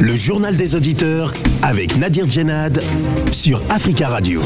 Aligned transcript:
Le 0.00 0.14
journal 0.14 0.56
des 0.56 0.76
auditeurs 0.76 1.32
avec 1.62 1.96
Nadir 1.96 2.28
Djenad 2.28 2.80
sur 3.32 3.60
Africa 3.68 4.08
Radio. 4.08 4.40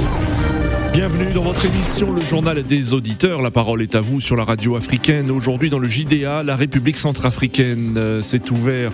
Bienvenue 0.95 1.31
dans 1.35 1.43
votre 1.43 1.67
émission 1.67 2.11
Le 2.11 2.23
Journal 2.23 2.63
des 2.63 2.95
Auditeurs. 2.95 3.43
La 3.43 3.51
parole 3.51 3.83
est 3.83 3.95
à 3.95 4.01
vous 4.01 4.19
sur 4.19 4.35
la 4.35 4.45
radio 4.45 4.77
africaine. 4.77 5.31
Aujourd'hui 5.31 5.69
dans 5.69 5.79
le 5.79 5.89
JDA, 5.89 6.43
la 6.43 6.57
République 6.57 6.97
centrafricaine 6.97 7.97
euh, 7.99 8.23
s'est 8.23 8.51
ouvert. 8.51 8.93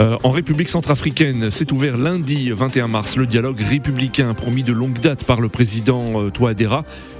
Euh, 0.00 0.16
en 0.24 0.30
République 0.30 0.68
centrafricaine 0.68 1.50
s'est 1.50 1.72
ouvert 1.72 1.96
lundi 1.96 2.50
21 2.50 2.88
mars 2.88 3.16
le 3.16 3.26
dialogue 3.26 3.60
républicain 3.60 4.34
promis 4.34 4.64
de 4.64 4.72
longue 4.72 4.98
date 4.98 5.22
par 5.22 5.40
le 5.40 5.48
président 5.48 6.20
euh, 6.20 6.30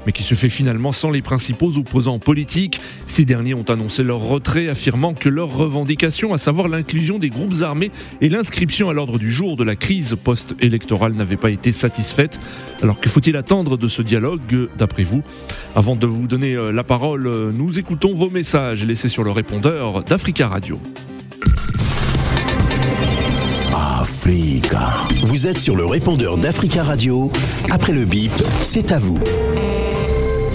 mais 0.07 0.12
qui 0.12 0.23
se 0.23 0.34
fait 0.34 0.48
finalement 0.48 0.93
sans 0.93 1.11
les 1.11 1.23
principaux 1.23 1.77
opposants 1.77 2.18
politiques. 2.18 2.80
Ces 3.07 3.25
derniers 3.25 3.55
ont 3.55 3.64
annoncé 3.64 4.03
leur 4.03 4.21
retrait, 4.21 4.68
affirmant 4.68 5.14
que 5.14 5.29
leurs 5.29 5.55
revendications, 5.55 6.35
à 6.35 6.39
savoir 6.39 6.68
l'inclusion 6.68 7.18
des 7.18 7.31
groupes 7.31 7.63
armés 7.63 7.90
et 8.21 8.29
l'inscription 8.29 8.91
à 8.91 8.93
l'ordre 8.93 9.18
du 9.18 9.32
jour 9.32 9.57
de 9.57 9.64
la 9.64 9.77
crise 9.77 10.17
post-électorale, 10.22 11.13
n'avaient 11.13 11.36
pas 11.36 11.50
été 11.50 11.72
satisfaites. 11.72 12.41
Alors 12.82 13.00
que 13.00 13.08
faut-il 13.08 13.36
attendre 13.36 13.77
de 13.77 13.89
ce 13.89 14.03
dialogue, 14.03 14.68
d'après 14.77 15.04
vous? 15.04 15.22
Avant 15.75 15.96
de 15.96 16.07
vous 16.07 16.27
donner 16.27 16.55
euh, 16.55 16.72
la 16.72 16.85
parole, 16.85 17.27
euh, 17.27 17.53
nous 17.55 17.79
écoutons 17.79 18.14
vos 18.14 18.30
messages 18.30 18.85
laissés 18.85 19.08
sur 19.08 19.25
le 19.25 19.30
répondeur 19.30 20.03
d'Africa 20.03 20.49
Radio. 20.49 20.79
Africa. 23.75 24.93
Vous 25.22 25.46
êtes 25.46 25.58
sur 25.58 25.77
le 25.77 25.85
répondeur 25.85 26.36
d'Africa 26.36 26.82
Radio. 26.82 27.32
Après 27.71 27.93
le 27.93 28.05
bip, 28.05 28.32
c'est 28.63 28.93
à 28.93 28.99
vous. 28.99 29.19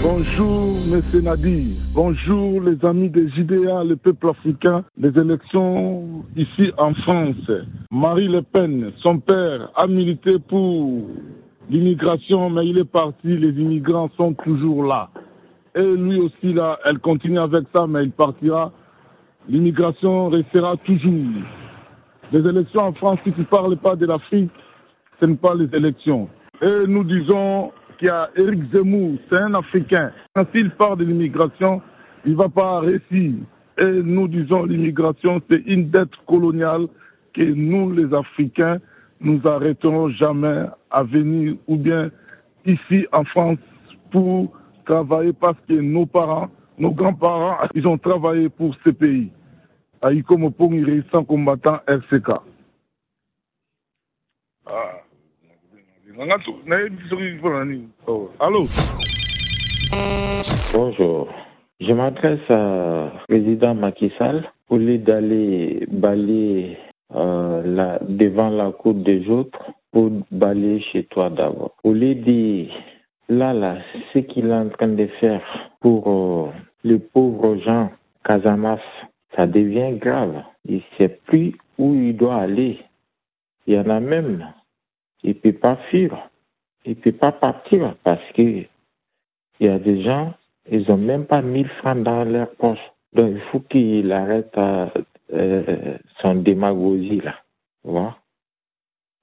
Bonjour, 0.02 0.76
M. 0.92 1.22
Nadi. 1.24 1.76
Bonjour, 1.92 2.60
les 2.60 2.84
amis 2.84 3.10
des 3.10 3.28
JDA, 3.30 3.82
le 3.82 3.96
peuple 3.96 4.28
africain. 4.28 4.84
Les 4.96 5.08
élections 5.18 6.24
ici 6.36 6.70
en 6.78 6.94
France. 6.94 7.50
Marie 7.90 8.28
Le 8.28 8.42
Pen, 8.42 8.92
son 9.02 9.18
père, 9.18 9.70
a 9.74 9.88
milité 9.88 10.38
pour 10.38 11.02
l'immigration, 11.68 12.48
mais 12.48 12.68
il 12.68 12.78
est 12.78 12.84
parti. 12.84 13.26
Les 13.26 13.50
immigrants 13.60 14.08
sont 14.16 14.34
toujours 14.34 14.84
là. 14.84 15.10
Et 15.74 15.96
lui 15.96 16.20
aussi, 16.20 16.52
là, 16.52 16.78
elle 16.84 17.00
continue 17.00 17.40
avec 17.40 17.64
ça, 17.72 17.86
mais 17.88 18.04
il 18.04 18.12
partira. 18.12 18.70
L'immigration 19.48 20.28
restera 20.28 20.76
toujours. 20.76 21.42
Les 22.30 22.48
élections 22.48 22.82
en 22.82 22.92
France, 22.92 23.18
si 23.24 23.32
tu 23.32 23.40
ne 23.40 23.46
parles 23.46 23.76
pas 23.76 23.96
de 23.96 24.06
l'Afrique, 24.06 24.50
ce 25.20 25.26
n'est 25.26 25.34
pas 25.34 25.54
les 25.54 25.68
élections. 25.76 26.28
Et 26.62 26.86
nous 26.86 27.04
disons 27.04 27.72
qu'il 27.98 28.10
a 28.10 28.30
Eric 28.36 28.60
Zemmour, 28.72 29.18
c'est 29.28 29.40
un 29.40 29.54
Africain. 29.54 30.12
Quand 30.34 30.46
il 30.54 30.70
parle 30.70 30.98
de 30.98 31.04
l'immigration, 31.04 31.82
il 32.24 32.32
ne 32.32 32.36
va 32.36 32.48
pas 32.48 32.80
réussir. 32.80 33.34
Et 33.78 34.02
nous 34.02 34.28
disons 34.28 34.64
l'immigration, 34.64 35.40
c'est 35.48 35.62
une 35.66 35.90
dette 35.90 36.14
coloniale 36.26 36.86
que 37.34 37.42
nous, 37.42 37.92
les 37.92 38.12
Africains, 38.14 38.78
nous 39.20 39.40
arrêterons 39.44 40.10
jamais 40.10 40.66
à 40.90 41.02
venir 41.02 41.56
ou 41.66 41.76
bien 41.76 42.10
ici 42.64 43.06
en 43.12 43.24
France 43.24 43.58
pour 44.10 44.52
travailler 44.84 45.32
parce 45.32 45.58
que 45.68 45.74
nos 45.74 46.06
parents, 46.06 46.48
nos 46.78 46.92
grands-parents, 46.92 47.68
ils 47.74 47.86
ont 47.86 47.98
travaillé 47.98 48.48
pour 48.48 48.74
ce 48.84 48.90
pays. 48.90 49.30
Aïkomo 50.00 50.50
Pongiri, 50.50 51.02
sans 51.10 51.24
combattant 51.24 51.80
RCK. 51.86 52.30
Ah. 54.66 55.07
Allô 58.40 58.66
Bonjour. 60.74 61.28
Je 61.80 61.92
m'adresse 61.92 62.50
à 62.50 63.12
président 63.28 63.76
Macky 63.76 64.10
Sall. 64.18 64.42
Au 64.68 64.78
lieu 64.78 64.98
d'aller 64.98 65.86
balayer 65.88 66.76
euh, 67.14 67.98
devant 68.08 68.48
la 68.50 68.72
cour 68.72 68.94
des 68.94 69.28
autres, 69.30 69.60
pour 69.92 70.10
balayer 70.32 70.80
chez 70.92 71.04
toi 71.04 71.30
d'abord. 71.30 71.76
Au 71.84 71.92
lieu 71.92 72.16
de 72.16 72.66
là, 73.28 73.52
là, 73.52 73.76
ce 74.12 74.18
qu'il 74.18 74.48
est 74.48 74.52
en 74.52 74.70
train 74.70 74.88
de 74.88 75.06
faire 75.20 75.42
pour 75.80 76.08
euh, 76.08 76.50
les 76.82 76.98
pauvres 76.98 77.58
gens, 77.58 77.92
Casamas, 78.24 78.80
ça 79.36 79.46
devient 79.46 79.96
grave. 79.96 80.42
Il 80.64 80.78
ne 80.78 80.80
sait 80.98 81.16
plus 81.26 81.54
où 81.78 81.94
il 81.94 82.16
doit 82.16 82.38
aller. 82.38 82.80
Il 83.68 83.74
y 83.74 83.78
en 83.78 83.88
a 83.88 84.00
même 84.00 84.44
il 85.22 85.30
ne 85.30 85.34
peut 85.34 85.52
pas 85.52 85.76
fuir. 85.90 86.30
Il 86.84 86.90
ne 86.90 87.02
peut 87.02 87.12
pas 87.12 87.32
partir 87.32 87.94
parce 88.04 88.22
que 88.34 88.42
il 89.60 89.66
y 89.66 89.68
a 89.68 89.78
des 89.78 90.02
gens, 90.02 90.34
ils 90.70 90.88
n'ont 90.88 90.96
même 90.96 91.26
pas 91.26 91.42
1000 91.42 91.68
francs 91.68 92.02
dans 92.02 92.24
leur 92.24 92.50
poche. 92.56 92.78
Donc 93.12 93.32
il 93.34 93.40
faut 93.50 93.60
qu'il 93.60 94.12
arrête 94.12 94.56
euh, 94.56 95.98
son 96.20 96.36
démagogie 96.36 97.20
là. 97.20 97.34
Voilà. 97.82 98.16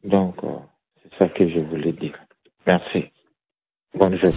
Donc 0.03 0.43
euh, 0.43 0.57
c'est 1.01 1.17
ça 1.17 1.29
que 1.29 1.47
je 1.47 1.59
voulais 1.59 1.93
dire. 1.93 2.17
Merci. 2.67 3.05
Bonne 3.93 4.17
journée. 4.17 4.35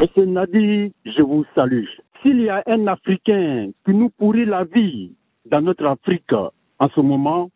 Monsieur 0.00 0.24
Nadi, 0.24 0.92
je 1.04 1.22
vous 1.22 1.44
salue. 1.54 1.84
S'il 2.22 2.40
y 2.40 2.48
a 2.48 2.62
un 2.66 2.86
Africain 2.88 3.70
qui 3.84 3.92
nous 3.92 4.10
pourrit 4.10 4.44
la 4.44 4.64
vie 4.64 5.12
dans 5.46 5.60
notre 5.60 5.86
Afrique 5.86 6.32
en 6.32 6.88
ce 6.88 7.00
moment, 7.00 7.50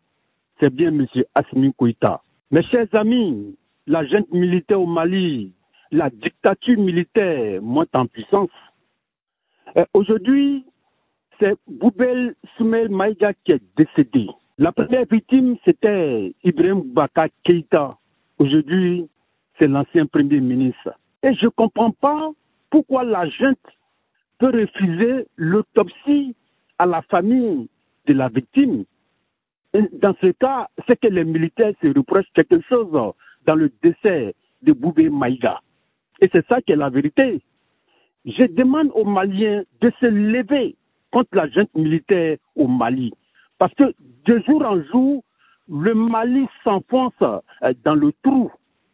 c'est 0.61 0.71
bien 0.71 0.89
M. 0.89 1.07
Assimi 1.35 1.73
Koïta. 1.75 2.23
Mes 2.51 2.63
chers 2.65 2.93
amis, 2.95 3.57
la 3.87 4.05
junte 4.07 4.31
militaire 4.33 4.81
au 4.81 4.87
Mali, 4.87 5.53
la 5.91 6.11
dictature 6.11 6.79
militaire 6.79 7.63
monte 7.63 7.95
en 7.95 8.07
puissance. 8.07 8.51
Aujourd'hui, 9.95 10.65
c'est 11.39 11.55
Boubel 11.69 12.35
Soumel 12.57 12.89
Maïga 12.89 13.33
qui 13.45 13.53
est 13.53 13.63
décédé. 13.77 14.27
La 14.59 14.73
première 14.73 15.05
victime, 15.11 15.57
c'était 15.65 16.35
Ibrahim 16.43 16.83
Baka 16.93 17.29
Keïta. 17.45 17.97
Aujourd'hui, 18.39 19.09
c'est 19.59 19.69
l'ancien 19.69 20.07
Premier 20.07 20.41
ministre. 20.41 20.91
Et 21.23 21.35
je 21.35 21.47
ne 21.47 21.51
comprends 21.51 21.93
pas 21.93 22.31
pourquoi 22.71 23.05
la 23.05 23.29
junte 23.29 23.59
peut 24.39 24.51
refuser 24.51 25.27
l'autopsie 25.37 26.35
à 26.79 26.87
la 26.87 27.03
famille 27.03 27.69
de 28.07 28.13
la 28.15 28.29
victime 28.29 28.85
dans 29.75 30.15
ce 30.21 30.29
cas, 30.33 30.69
c'est 30.87 30.99
que 30.99 31.09
les 31.09 31.25
militaires 31.25 31.73
se 31.83 31.89
reprochent 31.89 32.31
quelque 32.35 32.61
chose 32.69 32.91
dans 33.47 33.55
le 33.55 33.71
décès 33.83 34.35
de 34.63 34.73
Boubé 34.73 35.11
Maïga. 35.11 35.61
Et 36.21 36.29
c'est 36.33 36.47
ça 36.47 36.61
qui 36.63 36.73
est 36.73 36.77
la 36.77 36.91
vérité. 36.91 37.41
Je 38.25 38.45
demande 38.45 38.91
aux 38.95 39.05
Maliens 39.05 39.63
de 39.81 39.93
se 40.01 40.07
lever 40.07 40.77
contre 41.13 41.31
la 41.33 41.49
junte 41.49 41.75
militaire 41.75 42.37
au 42.57 42.67
Mali. 42.67 43.13
Parce 43.59 43.73
que 43.75 43.95
de 44.27 44.43
jour 44.47 44.63
en 44.65 44.83
jour, 44.85 45.25
le 45.69 45.95
Mali 45.95 46.47
s'enfonce 46.65 47.13
euh, 47.23 47.73
dans 47.85 47.95
le 47.95 48.13
trou. 48.23 48.51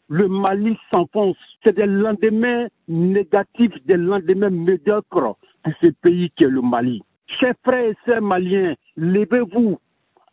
Le 0.09 0.29
Mali 0.29 0.77
s'enfonce. 0.91 1.37
C'est 1.63 1.75
des 1.75 1.87
lendemains 1.87 2.67
négatifs, 2.89 3.73
des 3.87 3.97
lendemains 3.97 4.51
médiocres 4.51 5.37
de 5.67 5.73
ce 5.81 5.87
pays 5.89 6.31
qui 6.37 6.45
est 6.45 6.49
le 6.49 6.61
Mali. 6.63 7.03
Chers 7.27 7.55
frères 7.65 7.91
et 7.91 7.97
sœurs 8.05 8.23
maliens, 8.23 8.75
levez-vous, 8.97 9.79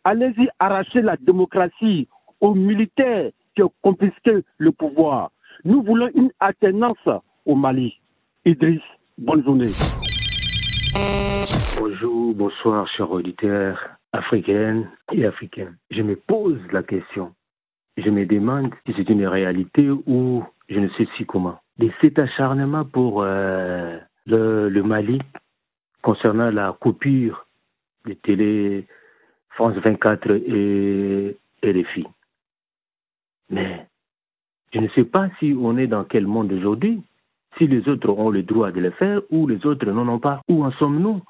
allez-y 0.04 0.48
arracher 0.58 1.02
la 1.02 1.16
démocratie 1.16 2.08
aux 2.40 2.54
militaires 2.54 3.30
qui 3.54 3.62
ont 3.62 3.72
confisqué 3.82 4.44
le 4.58 4.72
pouvoir. 4.72 5.30
Nous 5.64 5.82
voulons 5.82 6.10
une 6.14 6.30
alternance 6.40 7.08
au 7.46 7.54
Mali. 7.54 7.94
Idriss, 8.44 8.82
bonne 9.18 9.44
journée. 9.44 9.70
Bonjour, 11.78 12.34
bonsoir, 12.34 12.88
chers 12.88 13.10
auditeurs 13.10 13.78
africaines 14.12 14.88
et 15.12 15.24
africains. 15.24 15.72
Je 15.90 16.02
me 16.02 16.16
pose 16.16 16.60
la 16.72 16.82
question. 16.82 17.32
Je 17.96 18.10
me 18.10 18.26
demande 18.26 18.72
si 18.86 18.94
c'est 18.96 19.08
une 19.08 19.26
réalité 19.26 19.88
ou 19.90 20.42
je 20.68 20.78
ne 20.78 20.88
sais 20.90 21.06
si 21.16 21.26
comment. 21.26 21.58
Et 21.80 21.90
cet 22.00 22.18
acharnement 22.18 22.84
pour 22.84 23.22
euh, 23.22 23.98
le, 24.26 24.68
le 24.68 24.82
Mali 24.82 25.20
concernant 26.02 26.50
la 26.50 26.76
coupure 26.78 27.46
des 28.04 28.16
télé 28.16 28.86
France 29.54 29.74
24 29.76 30.30
et 30.30 31.36
RFI. 31.62 32.06
Mais 33.50 33.86
je 34.72 34.80
ne 34.80 34.88
sais 34.88 35.04
pas 35.04 35.28
si 35.38 35.54
on 35.58 35.76
est 35.76 35.86
dans 35.86 36.04
quel 36.04 36.26
monde 36.26 36.52
aujourd'hui, 36.52 37.02
si 37.58 37.66
les 37.66 37.86
autres 37.88 38.08
ont 38.10 38.30
le 38.30 38.42
droit 38.42 38.70
de 38.70 38.80
le 38.80 38.90
faire 38.90 39.20
ou 39.30 39.46
les 39.46 39.64
autres 39.66 39.86
n'en 39.90 40.08
ont 40.08 40.18
pas. 40.18 40.40
Où 40.48 40.64
en 40.64 40.72
sommes-nous? 40.72 41.20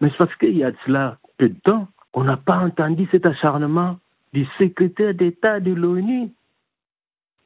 Mais 0.00 0.08
c'est 0.10 0.16
parce 0.16 0.34
qu'il 0.36 0.56
y 0.56 0.64
a 0.64 0.70
de 0.70 0.76
cela 0.86 1.18
peu 1.36 1.48
de 1.48 1.60
temps, 1.60 1.88
on 2.14 2.24
n'a 2.24 2.36
pas 2.36 2.58
entendu 2.58 3.06
cet 3.10 3.26
acharnement 3.26 3.98
du 4.32 4.44
secrétaire 4.58 5.14
d'État 5.14 5.60
de 5.60 5.72
l'ONU 5.72 6.30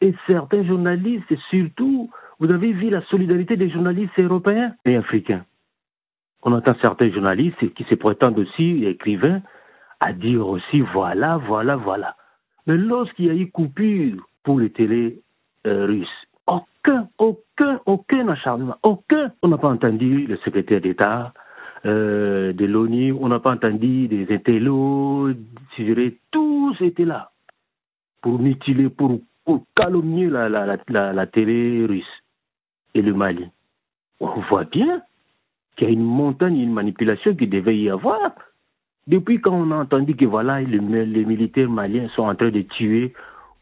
et 0.00 0.14
certains 0.26 0.64
journalistes, 0.64 1.30
et 1.30 1.38
surtout, 1.50 2.10
vous 2.38 2.50
avez 2.50 2.72
vu 2.72 2.90
la 2.90 3.02
solidarité 3.02 3.56
des 3.56 3.70
journalistes 3.70 4.18
européens 4.18 4.74
et 4.84 4.96
africains. 4.96 5.44
On 6.42 6.52
entend 6.52 6.74
certains 6.80 7.10
journalistes 7.10 7.72
qui 7.74 7.84
se 7.84 7.94
prétendent 7.94 8.38
aussi 8.38 8.84
écrivains 8.84 9.42
à 10.02 10.12
dire 10.12 10.46
aussi 10.46 10.80
voilà, 10.80 11.36
voilà, 11.38 11.76
voilà. 11.76 12.16
Mais 12.66 12.76
lorsqu'il 12.76 13.26
y 13.26 13.30
a 13.30 13.34
eu 13.34 13.50
coupure 13.50 14.26
pour 14.42 14.58
les 14.58 14.70
télés 14.70 15.20
euh, 15.66 15.86
russes, 15.86 16.26
aucun, 16.46 17.08
aucun, 17.18 17.80
aucun 17.86 18.28
acharnement, 18.28 18.76
aucun. 18.82 19.32
On 19.42 19.48
n'a 19.48 19.58
pas 19.58 19.68
entendu 19.68 20.26
le 20.26 20.36
secrétaire 20.38 20.80
d'État 20.80 21.32
euh, 21.86 22.52
de 22.52 22.64
l'ONU, 22.64 23.12
on 23.12 23.28
n'a 23.28 23.38
pas 23.38 23.52
entendu 23.52 24.08
des 24.08 24.26
intellos, 24.34 25.30
tous 26.30 26.76
étaient 26.80 27.04
là 27.04 27.30
pour 28.22 28.38
mutiler, 28.38 28.88
pour, 28.88 29.20
pour 29.44 29.64
calomnier 29.74 30.26
la, 30.28 30.48
la, 30.48 31.26
télé 31.26 31.86
russe 31.86 32.22
et 32.94 33.02
le 33.02 33.14
Mali. 33.14 33.48
On 34.20 34.40
voit 34.48 34.64
bien 34.64 35.02
qu'il 35.76 35.88
y 35.88 35.90
a 35.90 35.92
une 35.92 36.04
montagne, 36.04 36.58
une 36.58 36.72
manipulation 36.72 37.34
qui 37.34 37.46
devait 37.46 37.76
y 37.76 37.90
avoir. 37.90 38.32
Depuis 39.06 39.40
quand 39.40 39.54
on 39.54 39.70
a 39.72 39.76
entendu 39.76 40.14
que 40.14 40.24
voilà, 40.24 40.60
les, 40.60 40.78
militaires 40.78 41.68
maliens 41.68 42.08
sont 42.14 42.22
en 42.22 42.34
train 42.34 42.50
de 42.50 42.62
tuer 42.62 43.12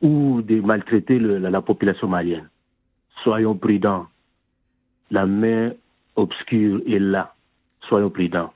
ou 0.02 0.42
de 0.42 0.60
maltraiter 0.60 1.18
la, 1.18 1.50
la 1.50 1.62
population 1.62 2.08
malienne? 2.08 2.48
Soyons 3.24 3.54
prudents. 3.54 4.06
La 5.10 5.26
main 5.26 5.72
obscure 6.16 6.80
est 6.86 6.98
là. 6.98 7.34
Soyons 7.88 8.10
prudents. 8.10 8.52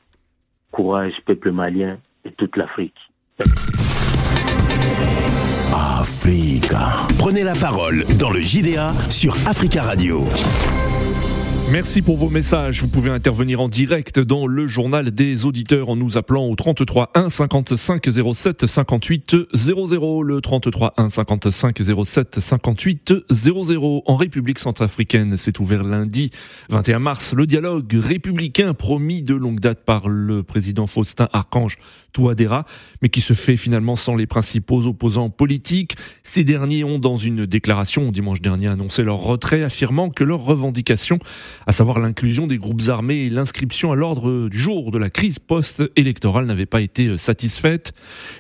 Courage, 0.72 1.14
peuple 1.24 1.52
malien 1.52 1.98
et 2.24 2.32
toute 2.32 2.56
l'Afrique. 2.56 2.98
Africa. 5.74 7.06
Prenez 7.18 7.44
la 7.44 7.54
parole 7.54 8.04
dans 8.18 8.30
le 8.30 8.40
JDA 8.40 8.92
sur 9.10 9.34
Africa 9.48 9.82
Radio. 9.82 10.24
Merci 11.72 12.02
pour 12.02 12.18
vos 12.18 12.28
messages. 12.28 12.82
Vous 12.82 12.88
pouvez 12.88 13.10
intervenir 13.10 13.60
en 13.60 13.68
direct 13.68 14.20
dans 14.20 14.46
le 14.46 14.66
journal 14.66 15.10
des 15.10 15.46
auditeurs 15.46 15.88
en 15.88 15.96
nous 15.96 16.18
appelant 16.18 16.46
au 16.46 16.54
33 16.54 17.10
1 17.14 17.30
55 17.30 18.06
07 18.34 18.66
58 18.66 19.36
00. 19.54 20.22
Le 20.22 20.40
33 20.42 20.92
1 20.98 21.08
55 21.08 21.78
07 22.04 22.38
58 22.38 23.14
00. 23.30 24.02
En 24.04 24.16
République 24.16 24.58
centrafricaine, 24.58 25.36
c'est 25.38 25.58
ouvert 25.58 25.84
lundi 25.84 26.30
21 26.68 26.98
mars. 26.98 27.32
Le 27.34 27.46
dialogue 27.46 27.92
républicain 27.94 28.74
promis 28.74 29.22
de 29.22 29.34
longue 29.34 29.58
date 29.58 29.84
par 29.84 30.08
le 30.08 30.42
président 30.42 30.86
Faustin 30.86 31.28
Archange 31.32 31.78
Touadéra, 32.12 32.66
mais 33.02 33.08
qui 33.08 33.20
se 33.20 33.32
fait 33.32 33.56
finalement 33.56 33.96
sans 33.96 34.14
les 34.14 34.26
principaux 34.26 34.86
opposants 34.86 35.30
politiques. 35.30 35.96
Ces 36.22 36.44
derniers 36.44 36.84
ont, 36.84 36.98
dans 36.98 37.16
une 37.16 37.46
déclaration 37.46 38.12
dimanche 38.12 38.40
dernier, 38.40 38.68
annoncé 38.68 39.02
leur 39.02 39.18
retrait, 39.18 39.62
affirmant 39.64 40.10
que 40.10 40.24
leurs 40.24 40.44
revendications 40.44 41.18
à 41.66 41.72
savoir 41.72 41.98
l'inclusion 41.98 42.46
des 42.46 42.58
groupes 42.58 42.82
armés 42.88 43.24
et 43.24 43.30
l'inscription 43.30 43.92
à 43.92 43.96
l'ordre 43.96 44.48
du 44.48 44.58
jour 44.58 44.90
de 44.90 44.98
la 44.98 45.10
crise 45.10 45.38
post-électorale 45.38 46.46
n'avaient 46.46 46.66
pas 46.66 46.80
été 46.80 47.08
euh, 47.08 47.16
satisfaites. 47.16 47.92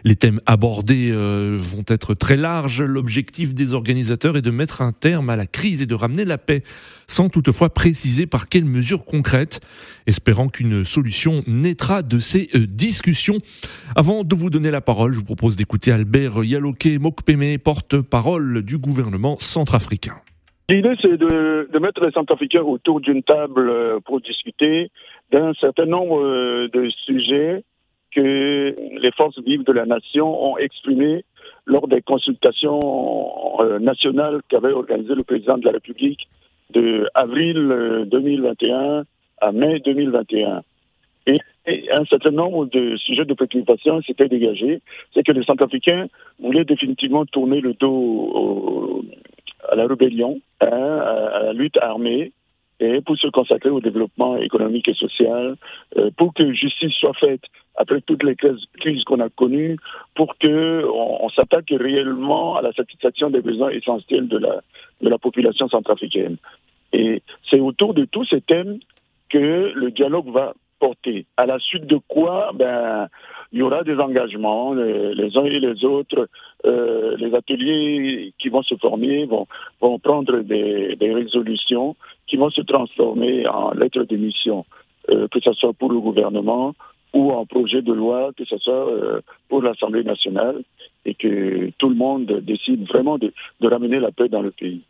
Les 0.04 0.16
thèmes 0.16 0.40
abordés 0.46 1.10
euh, 1.10 1.56
vont 1.58 1.84
être 1.88 2.14
très 2.14 2.36
larges. 2.36 2.82
L'objectif 2.82 3.54
des 3.54 3.74
organisateurs 3.74 4.36
est 4.36 4.42
de 4.42 4.50
mettre 4.50 4.82
un 4.82 4.92
terme 4.92 5.30
à 5.30 5.36
la 5.36 5.46
crise 5.46 5.82
et 5.82 5.86
de 5.86 5.94
ramener 5.94 6.24
la 6.24 6.38
paix, 6.38 6.62
sans 7.06 7.28
toutefois 7.28 7.72
préciser 7.72 8.26
par 8.26 8.48
quelles 8.48 8.64
mesures 8.64 9.04
concrètes, 9.04 9.60
espérant 10.06 10.48
qu'une 10.48 10.84
solution 10.84 11.42
naîtra 11.46 12.02
de 12.02 12.18
ces 12.18 12.50
euh, 12.54 12.66
discussions. 12.66 13.40
Avant 13.96 14.24
de 14.24 14.34
vous 14.34 14.50
donner 14.50 14.70
la 14.70 14.80
parole, 14.80 15.12
je 15.12 15.18
vous 15.18 15.24
propose 15.24 15.56
d'écouter 15.56 15.92
Albert 15.92 16.44
Yaloke 16.44 16.86
Mokpeme, 17.00 17.58
porte-parole 17.58 18.62
du 18.62 18.78
gouvernement 18.78 19.36
centrafricain. 19.40 20.16
L'idée, 20.68 20.94
c'est 21.02 21.18
de, 21.18 21.68
de, 21.70 21.78
mettre 21.78 22.02
les 22.02 22.10
Centrafricains 22.12 22.62
autour 22.62 23.00
d'une 23.00 23.22
table 23.22 23.68
euh, 23.68 24.00
pour 24.00 24.20
discuter 24.22 24.90
d'un 25.30 25.52
certain 25.54 25.84
nombre 25.84 26.24
euh, 26.24 26.68
de 26.72 26.88
sujets 27.04 27.62
que 28.10 28.74
les 28.98 29.12
forces 29.12 29.38
vives 29.40 29.64
de 29.64 29.72
la 29.72 29.84
nation 29.84 30.52
ont 30.52 30.56
exprimés 30.56 31.24
lors 31.66 31.86
des 31.86 32.00
consultations 32.00 32.80
euh, 33.60 33.78
nationales 33.78 34.40
qu'avait 34.48 34.72
organisé 34.72 35.14
le 35.14 35.22
président 35.22 35.58
de 35.58 35.66
la 35.66 35.72
République 35.72 36.28
de 36.70 37.08
avril 37.14 38.06
2021 38.06 39.04
à 39.42 39.52
mai 39.52 39.80
2021. 39.80 40.62
Et, 41.26 41.38
un 41.66 42.04
certain 42.04 42.30
nombre 42.30 42.66
de 42.66 42.96
sujets 42.98 43.24
de 43.24 43.32
préoccupation 43.32 44.02
s'étaient 44.02 44.28
dégagés. 44.28 44.80
C'est 45.12 45.22
que 45.22 45.32
les 45.32 45.44
Centrafricains 45.44 46.08
voulaient 46.38 46.64
définitivement 46.64 47.24
tourner 47.24 47.60
le 47.60 47.72
dos 47.72 47.90
au, 47.90 49.04
à 49.70 49.74
la 49.74 49.86
rébellion, 49.86 50.40
hein, 50.60 50.68
à 50.68 51.42
la 51.42 51.52
lutte 51.52 51.76
armée, 51.78 52.32
et 52.80 53.00
pour 53.00 53.16
se 53.16 53.28
consacrer 53.28 53.70
au 53.70 53.80
développement 53.80 54.36
économique 54.36 54.88
et 54.88 54.94
social, 54.94 55.56
euh, 55.96 56.10
pour 56.16 56.34
que 56.34 56.52
justice 56.52 56.92
soit 56.94 57.14
faite 57.14 57.42
après 57.76 58.00
toutes 58.00 58.22
les 58.22 58.36
crises 58.36 59.04
qu'on 59.04 59.20
a 59.20 59.28
connues, 59.28 59.76
pour 60.14 60.36
que 60.38 60.84
on, 60.86 61.28
s'attaque 61.30 61.70
réellement 61.70 62.56
à 62.56 62.62
la 62.62 62.72
satisfaction 62.72 63.30
des 63.30 63.40
besoins 63.40 63.70
essentiels 63.70 64.28
de 64.28 64.38
la 64.38 64.60
de 65.00 65.08
la 65.08 65.18
population 65.18 65.68
centrafricaine. 65.68 66.36
Et 66.92 67.22
c'est 67.50 67.60
autour 67.60 67.94
de 67.94 68.04
tous 68.04 68.24
ces 68.26 68.40
thèmes 68.40 68.78
que 69.28 69.72
le 69.74 69.90
dialogue 69.90 70.30
va 70.30 70.54
porter. 70.78 71.26
À 71.36 71.46
la 71.46 71.58
suite 71.58 71.86
de 71.86 71.98
quoi, 72.08 72.52
ben, 72.54 73.08
il 73.54 73.60
y 73.60 73.62
aura 73.62 73.84
des 73.84 73.96
engagements, 73.98 74.74
les, 74.74 75.36
uns 75.36 75.44
et 75.44 75.60
les 75.60 75.84
autres. 75.84 76.28
Euh, 76.66 77.16
les 77.16 77.32
ateliers 77.36 78.34
qui 78.40 78.48
vont 78.48 78.64
se 78.64 78.74
former 78.74 79.26
vont, 79.26 79.46
prendre 80.00 80.40
des, 80.40 80.96
résolutions 81.00 81.94
qui 82.26 82.36
vont 82.36 82.50
se 82.50 82.62
transformer 82.62 83.46
en 83.46 83.70
lettres 83.70 84.02
de 84.02 84.16
mission, 84.16 84.66
euh, 85.08 85.28
que 85.28 85.38
ce 85.38 85.52
soit 85.52 85.72
pour 85.72 85.92
le 85.92 86.00
gouvernement 86.00 86.74
ou 87.12 87.30
en 87.30 87.46
projet 87.46 87.80
de 87.80 87.92
loi, 87.92 88.32
que 88.36 88.44
ce 88.44 88.58
soit 88.58 88.88
euh, 88.88 89.20
pour 89.48 89.62
l'Assemblée 89.62 90.02
nationale, 90.02 90.62
et 91.04 91.14
que 91.14 91.70
tout 91.78 91.88
le 91.88 91.94
monde 91.94 92.26
décide 92.42 92.88
vraiment 92.88 93.18
de 93.18 93.32
ramener 93.62 94.00
la 94.00 94.10
paix 94.10 94.28
dans 94.28 94.42
le 94.42 94.50
pays. 94.50 94.82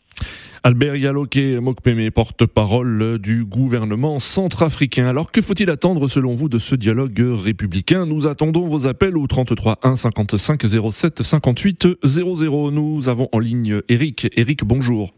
Albert 0.67 0.97
Yaloke 0.97 1.37
Mokpeme, 1.61 2.11
porte-parole 2.11 3.19
du 3.19 3.45
gouvernement 3.45 4.19
centrafricain. 4.19 5.07
Alors 5.07 5.31
que 5.31 5.43
faut-il 5.43 5.69
attendre 5.69 6.09
selon 6.09 6.33
vous 6.33 6.49
de 6.49 6.59
ce 6.59 6.75
dialogue 6.75 7.21
républicain? 7.21 8.07
Nous 8.07 8.27
attendons 8.27 8.65
vos 8.65 8.89
appels 8.89 9.19
au 9.19 9.27
33 9.27 9.81
1 9.83 9.97
55 9.97 10.63
07 10.91 11.23
58 11.23 11.89
00. 12.03 12.71
Nous 12.71 13.11
avons 13.11 13.29
en 13.33 13.41
ligne 13.41 13.83
Eric. 13.91 14.27
Eric, 14.39 14.65
bonjour. 14.65 15.13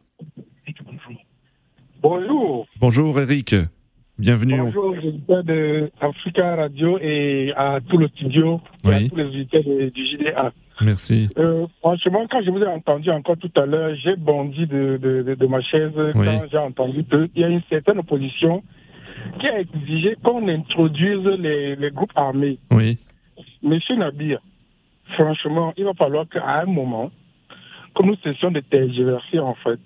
Bonjour. 2.02 2.66
Bonjour 2.80 3.20
Eric. 3.20 3.54
Bienvenue. 4.18 4.58
Bonjour, 4.58 4.96
je 4.96 5.42
de 5.42 5.92
Africa 6.00 6.56
Radio 6.56 6.98
et 7.00 7.52
à 7.56 7.78
tout 7.88 7.98
le 7.98 8.08
studio 8.08 8.60
et 8.84 8.88
à 8.88 9.08
tous 9.08 9.14
les 9.14 9.24
auditeurs 9.26 9.62
du 9.62 10.06
JDA. 10.06 10.52
Merci. 10.80 11.28
Euh, 11.38 11.66
franchement, 11.80 12.26
quand 12.30 12.42
je 12.42 12.50
vous 12.50 12.60
ai 12.60 12.66
entendu 12.66 13.10
encore 13.10 13.38
tout 13.38 13.50
à 13.56 13.64
l'heure, 13.64 13.94
j'ai 13.96 14.14
bondi 14.16 14.66
de, 14.66 14.98
de, 14.98 15.34
de, 15.34 15.46
ma 15.46 15.62
chaise 15.62 15.92
quand 16.12 16.42
j'ai 16.50 16.58
entendu 16.58 17.04
qu'il 17.04 17.30
y 17.36 17.44
a 17.44 17.48
une 17.48 17.62
certaine 17.70 17.98
opposition 17.98 18.62
qui 19.40 19.46
a 19.46 19.60
exigé 19.60 20.16
qu'on 20.22 20.46
introduise 20.48 21.24
les, 21.38 21.76
les, 21.76 21.90
groupes 21.90 22.12
armés. 22.14 22.58
Oui. 22.70 22.98
Monsieur 23.62 23.96
Nabir, 23.96 24.40
franchement, 25.14 25.72
il 25.76 25.84
va 25.84 25.94
falloir 25.94 26.28
qu'à 26.28 26.60
un 26.60 26.66
moment, 26.66 27.10
que 27.94 28.02
nous 28.02 28.16
cessions 28.22 28.50
de 28.50 28.60
tergiverser 28.60 29.38
en 29.38 29.54
fait. 29.54 29.80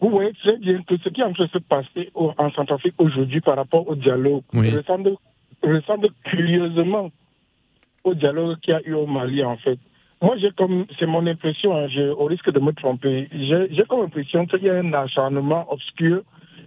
Vous 0.00 0.10
voyez 0.10 0.32
très 0.34 0.56
bien 0.58 0.82
que 0.82 0.96
ce 0.98 1.08
qui 1.08 1.20
est 1.20 1.24
en 1.24 1.32
train 1.32 1.46
de 1.46 1.50
se 1.50 1.58
passer 1.58 2.10
en 2.14 2.50
Centrafrique 2.52 2.94
aujourd'hui 2.98 3.40
par 3.40 3.56
rapport 3.56 3.88
au 3.88 3.94
dialogue 3.94 4.42
ressemble, 4.52 5.16
ressemble 5.62 6.08
curieusement 6.24 7.10
au 8.04 8.14
dialogue 8.14 8.58
qu'il 8.60 8.72
y 8.72 8.76
a 8.76 8.82
eu 8.86 8.92
au 8.92 9.06
Mali 9.06 9.42
en 9.42 9.56
fait. 9.56 9.78
Moi, 10.22 10.36
j'ai 10.38 10.50
comme, 10.56 10.86
c'est 10.98 11.06
mon 11.06 11.26
impression, 11.26 11.76
hein, 11.76 11.88
au 12.16 12.24
risque 12.24 12.50
de 12.50 12.58
me 12.58 12.72
tromper, 12.72 13.28
j'ai 13.32 13.84
comme 13.88 14.04
impression 14.04 14.46
qu'il 14.46 14.62
y 14.62 14.70
a 14.70 14.78
un 14.78 14.92
acharnement 14.94 15.70
obscur 15.70 16.22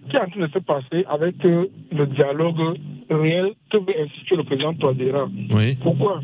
qui 0.08 0.16
est 0.16 0.20
en 0.20 0.28
train 0.28 0.40
de 0.40 0.52
se 0.52 0.58
passer 0.60 1.04
avec 1.08 1.44
euh, 1.44 1.66
le 1.92 2.06
dialogue 2.06 2.78
réel 3.10 3.52
que 3.70 3.78
veut 3.78 4.00
instituer 4.00 4.36
le 4.36 4.44
président 4.44 4.72
Touadéra. 4.74 5.28
Oui. 5.50 5.76
Pourquoi? 5.82 6.20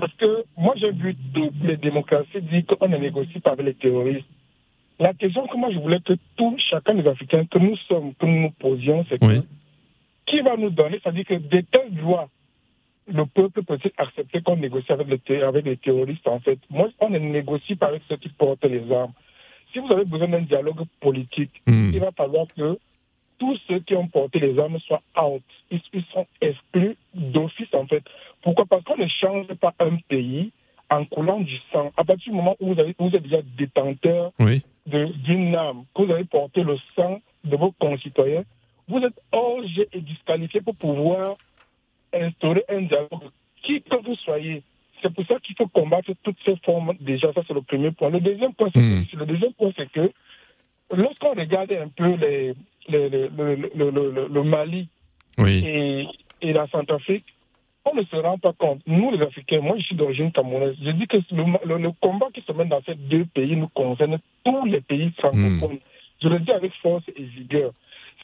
Parce 0.00 0.12
que 0.14 0.44
moi, 0.56 0.74
j'ai 0.76 0.90
vu 0.90 1.14
toutes 1.32 1.62
les 1.62 1.76
démocraties 1.76 2.40
dire 2.42 2.64
qu'on 2.66 2.88
ne 2.88 2.96
négocie 2.96 3.38
pas 3.40 3.52
avec 3.52 3.66
les 3.66 3.74
terroristes. 3.74 4.26
La 4.98 5.12
question 5.12 5.46
que 5.46 5.56
moi, 5.56 5.70
je 5.72 5.78
voulais 5.78 6.00
que 6.00 6.14
tout, 6.36 6.56
chacun 6.70 6.94
des 6.94 7.06
Africains 7.06 7.44
que 7.46 7.58
nous 7.58 7.76
sommes, 7.88 8.14
que 8.14 8.26
nous 8.26 8.42
nous 8.42 8.50
posions, 8.58 9.04
c'est 9.08 9.18
qui 10.26 10.40
va 10.40 10.56
nous 10.56 10.70
donner, 10.70 10.98
c'est-à-dire 11.02 11.26
que 11.26 11.34
des 11.34 11.62
telles 11.64 11.94
lois 12.00 12.28
le 13.06 13.26
peuple 13.26 13.62
peut-il 13.62 13.92
accepter 13.98 14.40
qu'on 14.40 14.56
négocie 14.56 14.92
avec 14.92 15.28
les, 15.28 15.42
avec 15.42 15.64
les 15.64 15.76
terroristes, 15.76 16.26
en 16.26 16.40
fait 16.40 16.58
Moi, 16.70 16.88
on 17.00 17.10
ne 17.10 17.18
négocie 17.18 17.76
pas 17.76 17.88
avec 17.88 18.02
ceux 18.08 18.16
qui 18.16 18.28
portent 18.30 18.64
les 18.64 18.90
armes. 18.92 19.12
Si 19.72 19.78
vous 19.78 19.92
avez 19.92 20.04
besoin 20.04 20.28
d'un 20.28 20.42
dialogue 20.42 20.84
politique, 21.00 21.62
hmm. 21.66 21.90
il 21.92 22.00
va 22.00 22.12
falloir 22.12 22.46
que 22.56 22.78
tous 23.38 23.58
ceux 23.68 23.80
qui 23.80 23.94
ont 23.94 24.06
porté 24.06 24.38
les 24.38 24.58
armes 24.58 24.78
soient 24.80 25.02
out. 25.20 25.42
Ils, 25.70 26.04
sont 26.12 26.26
exclus 26.40 26.96
d'office, 27.14 27.72
en 27.74 27.86
fait. 27.86 28.02
Pourquoi? 28.42 28.64
Parce 28.66 28.84
qu'on 28.84 28.96
ne 28.96 29.08
change 29.08 29.48
pas 29.54 29.74
un 29.80 29.96
pays 30.08 30.52
en 30.90 31.04
coulant 31.04 31.40
du 31.40 31.56
sang. 31.72 31.92
À 31.96 32.04
partir 32.04 32.32
du 32.32 32.36
moment 32.36 32.56
où 32.60 32.72
vous, 32.72 32.80
avez, 32.80 32.94
vous 32.98 33.14
êtes 33.14 33.22
déjà 33.22 33.42
détenteur 33.58 34.32
d'une 34.86 35.54
arme, 35.54 35.84
que 35.94 36.02
vous 36.02 36.12
avez 36.12 36.24
porté 36.24 36.62
le 36.62 36.76
sang 36.94 37.20
de 37.42 37.56
vos 37.56 37.72
concitoyens, 37.72 38.44
vous 38.86 38.98
êtes 38.98 39.18
hors 39.32 39.62
et 39.92 40.00
disqualifié 40.00 40.60
pour 40.60 40.76
pouvoir 40.76 41.36
instaurer 42.14 42.64
un 42.68 42.82
dialogue, 42.82 43.30
qui 43.62 43.82
que 43.82 43.96
vous 44.04 44.14
soyez. 44.16 44.62
C'est 45.02 45.12
pour 45.12 45.26
ça 45.26 45.38
qu'il 45.40 45.54
faut 45.56 45.68
combattre 45.68 46.12
toutes 46.22 46.38
ces 46.44 46.56
formes. 46.64 46.94
Déjà, 47.00 47.32
ça 47.32 47.42
c'est 47.46 47.54
le 47.54 47.62
premier 47.62 47.90
point. 47.90 48.10
Le 48.10 48.20
deuxième 48.20 48.54
point, 48.54 48.70
c'est 48.72 48.80
hmm. 48.80 49.06
que, 49.06 49.16
le 49.16 49.26
deuxième 49.26 49.52
point, 49.52 49.70
c'est 49.76 49.90
que 49.90 50.10
lorsqu'on 50.90 51.34
regarde 51.34 51.72
un 51.72 51.88
peu 51.88 52.14
les, 52.16 52.54
les, 52.88 53.08
le, 53.08 54.28
le, 54.28 54.42
Mali 54.42 54.88
oui. 55.38 55.62
et, 55.66 56.06
et 56.40 56.52
la 56.52 56.66
Centrafrique, 56.68 57.24
on 57.84 57.94
ne 57.94 58.02
se 58.04 58.16
rend 58.16 58.38
pas 58.38 58.52
compte. 58.54 58.80
Nous, 58.86 59.10
les 59.10 59.22
Africains, 59.22 59.60
moi, 59.60 59.76
je 59.78 59.84
suis 59.84 59.96
d'origine 59.96 60.32
camerounaise. 60.32 60.76
Je 60.82 60.90
dis 60.90 61.06
que 61.06 61.18
le, 61.32 61.90
combat 62.00 62.28
qui 62.32 62.40
se 62.42 62.52
mène 62.52 62.68
dans 62.68 62.82
ces 62.82 62.94
deux 62.94 63.26
pays 63.26 63.56
nous 63.56 63.68
concerne 63.68 64.18
tous 64.44 64.64
les 64.64 64.80
pays 64.80 65.12
francophones. 65.18 65.78
Je 66.22 66.28
le 66.28 66.38
dis 66.40 66.52
avec 66.52 66.72
force 66.82 67.04
et 67.14 67.22
vigueur. 67.22 67.72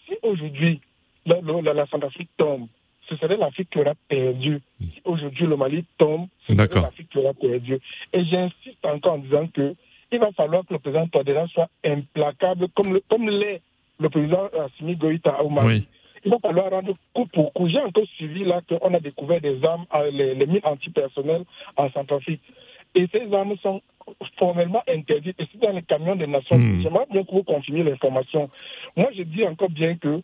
Si 0.06 0.14
aujourd'hui, 0.22 0.80
la, 1.26 1.40
la, 1.74 1.86
Centrafrique 1.86 2.30
tombe, 2.38 2.68
ce 3.10 3.16
serait 3.16 3.36
l'Afrique 3.36 3.70
qui 3.70 3.78
aura 3.78 3.94
perdu. 4.08 4.60
Si 4.80 5.02
aujourd'hui 5.04 5.46
le 5.46 5.56
Mali 5.56 5.84
tombe, 5.98 6.26
ce 6.48 6.54
serait 6.54 6.80
l'Afrique 6.80 7.08
qui 7.10 7.18
aura 7.18 7.34
perdu. 7.34 7.78
Et 8.12 8.24
j'insiste 8.24 8.84
encore 8.84 9.14
en 9.14 9.18
disant 9.18 9.46
que 9.48 9.74
il 10.12 10.18
va 10.18 10.32
falloir 10.32 10.64
que 10.66 10.72
le 10.72 10.78
président 10.78 11.06
Touadéra 11.08 11.46
soit 11.48 11.68
implacable 11.84 12.68
comme 12.74 12.94
l'est 12.94 13.04
comme 13.08 13.28
le 13.28 14.08
président 14.08 14.48
Assimi 14.58 14.96
Goïta 14.96 15.42
au 15.42 15.50
Mali. 15.50 15.86
Il 16.24 16.30
va 16.30 16.38
falloir 16.38 16.70
rendre 16.70 16.94
coup 17.14 17.26
pour 17.26 17.52
coup. 17.52 17.68
J'ai 17.68 17.80
encore 17.80 18.06
suivi 18.16 18.44
là 18.44 18.60
qu'on 18.68 18.92
a 18.94 19.00
découvert 19.00 19.40
des 19.40 19.62
armes, 19.64 19.86
euh, 19.94 20.10
les, 20.10 20.34
les 20.34 20.46
mines 20.46 20.60
antipersonnelles 20.64 21.44
en 21.76 21.90
Centrafrique. 21.90 22.42
Et 22.94 23.06
ces 23.12 23.32
armes 23.32 23.56
sont 23.62 23.80
formellement 24.38 24.82
interdites. 24.88 25.40
Et 25.40 25.46
c'est 25.50 25.60
dans 25.60 25.72
les 25.72 25.82
camions 25.82 26.16
des 26.16 26.26
Nations 26.26 26.56
Unies. 26.56 26.78
Hmm. 26.78 26.82
J'aimerais 26.82 27.06
bien 27.10 27.24
que 27.24 27.30
vous 27.30 27.42
confirmiez 27.42 27.84
l'information. 27.84 28.50
Moi, 28.96 29.08
je 29.16 29.22
dis 29.22 29.44
encore 29.44 29.70
bien 29.70 29.96
que 29.96 30.22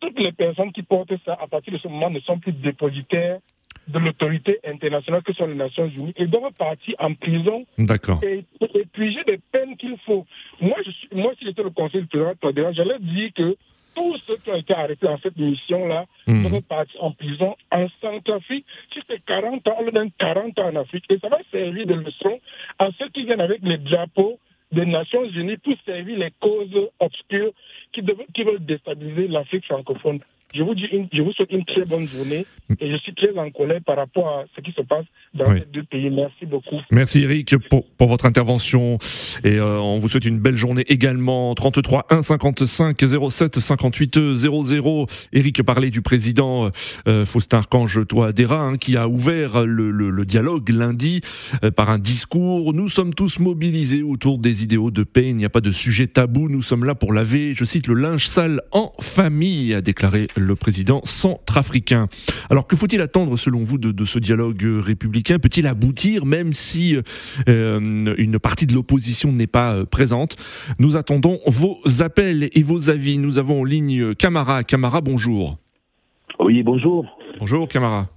toutes 0.00 0.18
les 0.18 0.32
personnes 0.32 0.72
qui 0.72 0.82
portent 0.82 1.12
ça, 1.24 1.38
à 1.40 1.46
partir 1.46 1.72
de 1.72 1.78
ce 1.78 1.88
moment, 1.88 2.10
ne 2.10 2.20
sont 2.20 2.38
plus 2.38 2.52
dépositaires 2.52 3.38
de 3.88 3.98
l'autorité 3.98 4.58
internationale 4.64 5.22
que 5.22 5.32
sont 5.32 5.46
les 5.46 5.54
Nations 5.54 5.86
Unies 5.88 6.14
et 6.16 6.26
doivent 6.26 6.52
partir 6.52 6.94
en 6.98 7.14
prison 7.14 7.64
et, 8.22 8.44
et 8.60 8.86
j'ai 8.96 9.24
des 9.24 9.40
peines 9.52 9.76
qu'il 9.76 9.96
faut. 10.06 10.26
Moi, 10.60 10.76
je 10.84 10.90
suis, 10.90 11.08
moi, 11.12 11.32
si 11.38 11.44
j'étais 11.44 11.62
le 11.62 11.70
conseil 11.70 12.02
du 12.02 12.06
président 12.06 12.72
j'allais 12.72 12.98
dire 13.00 13.30
que 13.34 13.56
tous 13.94 14.16
ceux 14.26 14.36
qui 14.36 14.50
ont 14.50 14.56
été 14.56 14.72
arrêtés 14.72 15.06
dans 15.06 15.18
cette 15.18 15.36
mission-là 15.36 16.06
mmh. 16.26 16.48
doivent 16.48 16.62
partir 16.62 17.02
en 17.02 17.12
prison 17.12 17.56
en 17.72 17.86
Centrafrique. 18.00 18.64
Si 18.92 19.00
c'est 19.08 19.24
40 19.24 19.66
ans, 19.66 19.76
on 19.80 19.82
leur 19.82 19.92
donne 19.92 20.10
40 20.18 20.58
ans 20.58 20.68
en 20.68 20.76
Afrique. 20.76 21.04
Et 21.10 21.18
ça 21.18 21.28
va 21.28 21.38
servir 21.50 21.86
de 21.86 21.94
leçon 21.94 22.38
à 22.78 22.90
ceux 22.98 23.08
qui 23.08 23.24
viennent 23.24 23.40
avec 23.40 23.60
les 23.62 23.78
drapeaux 23.78 24.38
des 24.72 24.86
Nations 24.86 25.24
Unies 25.24 25.56
pour 25.56 25.74
servir 25.84 26.18
les 26.18 26.30
causes 26.40 26.90
obscures 27.00 27.52
qui, 27.92 28.02
qui 28.34 28.44
veulent 28.44 28.64
déstabiliser 28.64 29.28
l'Afrique 29.28 29.64
francophone. 29.66 30.20
Je 30.54 30.62
vous, 30.62 30.74
dis 30.74 30.86
je 31.12 31.22
vous 31.22 31.32
souhaite 31.32 31.52
une 31.52 31.64
très 31.64 31.84
bonne 31.84 32.06
journée 32.08 32.44
et 32.80 32.90
je 32.90 32.96
suis 32.98 33.14
très 33.14 33.36
en 33.38 33.50
colère 33.50 33.80
par 33.86 33.96
rapport 33.96 34.28
à 34.28 34.44
ce 34.56 34.60
qui 34.60 34.72
se 34.72 34.82
passe 34.82 35.04
dans 35.34 35.52
ces 35.52 35.66
deux 35.72 35.84
pays. 35.84 36.10
Merci 36.10 36.46
beaucoup. 36.46 36.76
Merci 36.90 37.22
Eric 37.22 37.56
pour, 37.68 37.86
pour 37.92 38.08
votre 38.08 38.26
intervention 38.26 38.98
et 39.44 39.56
euh, 39.56 39.78
on 39.78 39.98
vous 39.98 40.08
souhaite 40.08 40.24
une 40.24 40.40
belle 40.40 40.56
journée 40.56 40.84
également. 40.88 41.54
33 41.54 42.06
1 42.10 42.22
55 42.22 42.98
07 43.30 43.60
58 43.60 44.34
00. 44.34 45.06
Eric 45.32 45.62
parlait 45.62 45.90
du 45.90 46.02
président 46.02 46.70
euh, 47.06 47.24
Faustin 47.24 47.58
Archange 47.58 48.06
Toadera 48.06 48.60
hein, 48.60 48.76
qui 48.76 48.96
a 48.96 49.08
ouvert 49.08 49.64
le, 49.64 49.90
le, 49.90 50.10
le 50.10 50.24
dialogue 50.24 50.68
lundi 50.70 51.20
euh, 51.62 51.70
par 51.70 51.90
un 51.90 51.98
discours. 51.98 52.74
Nous 52.74 52.88
sommes 52.88 53.14
tous 53.14 53.38
mobilisés 53.38 54.02
autour 54.02 54.38
des 54.38 54.64
idéaux 54.64 54.90
de 54.90 55.04
paix. 55.04 55.28
Il 55.28 55.36
n'y 55.36 55.44
a 55.44 55.50
pas 55.50 55.60
de 55.60 55.70
sujet 55.70 56.08
tabou. 56.08 56.48
Nous 56.48 56.62
sommes 56.62 56.84
là 56.84 56.94
pour 56.94 57.12
laver, 57.12 57.54
je 57.54 57.64
cite, 57.64 57.86
le 57.86 57.94
linge 57.94 58.26
sale 58.26 58.62
en 58.72 58.92
famille, 59.00 59.74
a 59.74 59.80
déclaré 59.80 60.26
le 60.40 60.56
président 60.56 61.00
centrafricain. 61.04 62.08
Alors 62.50 62.66
que 62.66 62.76
faut-il 62.76 63.00
attendre 63.00 63.36
selon 63.36 63.62
vous 63.62 63.78
de, 63.78 64.04
ce 64.04 64.18
dialogue 64.18 64.62
républicain? 64.62 65.38
Peut-il 65.38 65.66
aboutir 65.66 66.26
même 66.26 66.52
si 66.52 66.96
euh, 67.48 68.14
une 68.18 68.38
partie 68.38 68.66
de 68.66 68.74
l'opposition 68.74 69.32
n'est 69.32 69.46
pas 69.46 69.74
euh, 69.74 69.84
présente? 69.84 70.36
Nous 70.78 70.96
attendons 70.96 71.38
vos 71.46 71.78
appels 72.00 72.50
et 72.52 72.62
vos 72.62 72.90
avis. 72.90 73.18
Nous 73.18 73.38
avons 73.38 73.60
en 73.60 73.64
ligne 73.64 74.14
Camara. 74.14 74.64
Camara, 74.64 75.00
bonjour. 75.00 75.58
Oui, 76.38 76.62
bonjour. 76.62 77.06
Bonjour 77.38 77.68
Camara. 77.68 78.08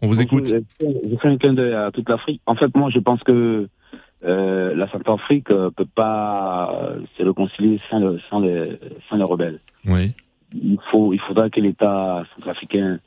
On 0.00 0.06
vous 0.06 0.20
écoute. 0.20 0.52
Je 0.80 1.16
fais 1.20 1.28
un 1.28 1.38
clin 1.38 1.54
d'œil 1.54 1.74
à 1.74 1.90
toute 1.92 2.08
l'Afrique. 2.08 2.40
En 2.46 2.56
fait, 2.56 2.74
moi, 2.74 2.90
je 2.90 2.98
pense 2.98 3.22
que 3.22 3.68
euh, 4.24 4.74
la 4.74 4.88
Centrafrique 4.90 5.50
ne 5.50 5.68
peut 5.68 5.86
pas 5.94 6.94
se 7.16 7.22
réconcilier 7.22 7.80
sans, 7.90 8.16
sans, 8.28 8.40
les, 8.40 8.62
sans 9.08 9.16
les 9.16 9.24
rebelles. 9.24 9.60
Oui 9.86 10.12
il, 10.54 10.78
faut, 10.90 11.12
il 11.12 11.20
faudra 11.20 11.50
que 11.50 11.60
l'État 11.60 12.24
centrafricain 12.34 12.98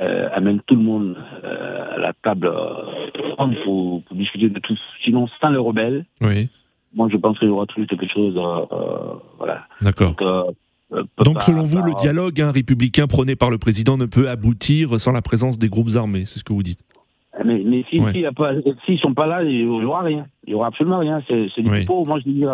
euh, 0.00 0.28
amène 0.32 0.60
tout 0.66 0.74
le 0.74 0.82
monde 0.82 1.16
euh, 1.44 1.96
à 1.96 1.98
la 1.98 2.12
table 2.14 2.46
euh, 2.46 3.46
pour, 3.64 4.02
pour, 4.04 4.16
discuter 4.16 4.48
de 4.48 4.58
tout. 4.58 4.74
Sinon, 5.04 5.28
sans 5.40 5.50
les 5.50 5.58
rebelles, 5.58 6.06
oui. 6.22 6.48
moi 6.94 7.08
je 7.12 7.16
pense 7.18 7.38
qu'il 7.38 7.48
y 7.48 7.50
aura 7.50 7.66
toujours 7.66 7.86
quelque 7.86 8.08
chose. 8.08 8.40
voilà. 9.38 9.66
D'accord. 9.82 10.16
Donc, 11.24 11.40
selon 11.40 11.62
vous, 11.62 11.82
le 11.82 11.94
dialogue 12.00 12.40
hein, 12.40 12.50
républicain 12.50 13.06
prôné 13.06 13.34
par 13.34 13.50
le 13.50 13.58
président 13.58 13.96
ne 13.96 14.04
peut 14.04 14.28
aboutir 14.28 15.00
sans 15.00 15.12
la 15.12 15.22
présence 15.22 15.58
des 15.58 15.68
groupes 15.68 15.96
armés, 15.96 16.26
c'est 16.26 16.38
ce 16.38 16.44
que 16.44 16.52
vous 16.52 16.62
dites 16.62 16.80
mais, 17.44 17.62
mais 17.64 17.84
s'ils 17.88 18.04
si, 18.12 18.92
ne 18.92 18.96
sont 18.98 19.14
pas 19.14 19.26
là, 19.26 19.42
il 19.42 19.66
n'y 19.66 19.84
aura 19.84 20.02
rien. 20.02 20.26
Il 20.46 20.50
n'y 20.50 20.54
aura 20.54 20.68
absolument 20.68 20.98
rien. 20.98 21.22
C'est 21.28 21.62
du 21.62 21.70
oui. 21.70 21.86
Moi, 21.88 22.18
je 22.18 22.30
dis, 22.30 22.44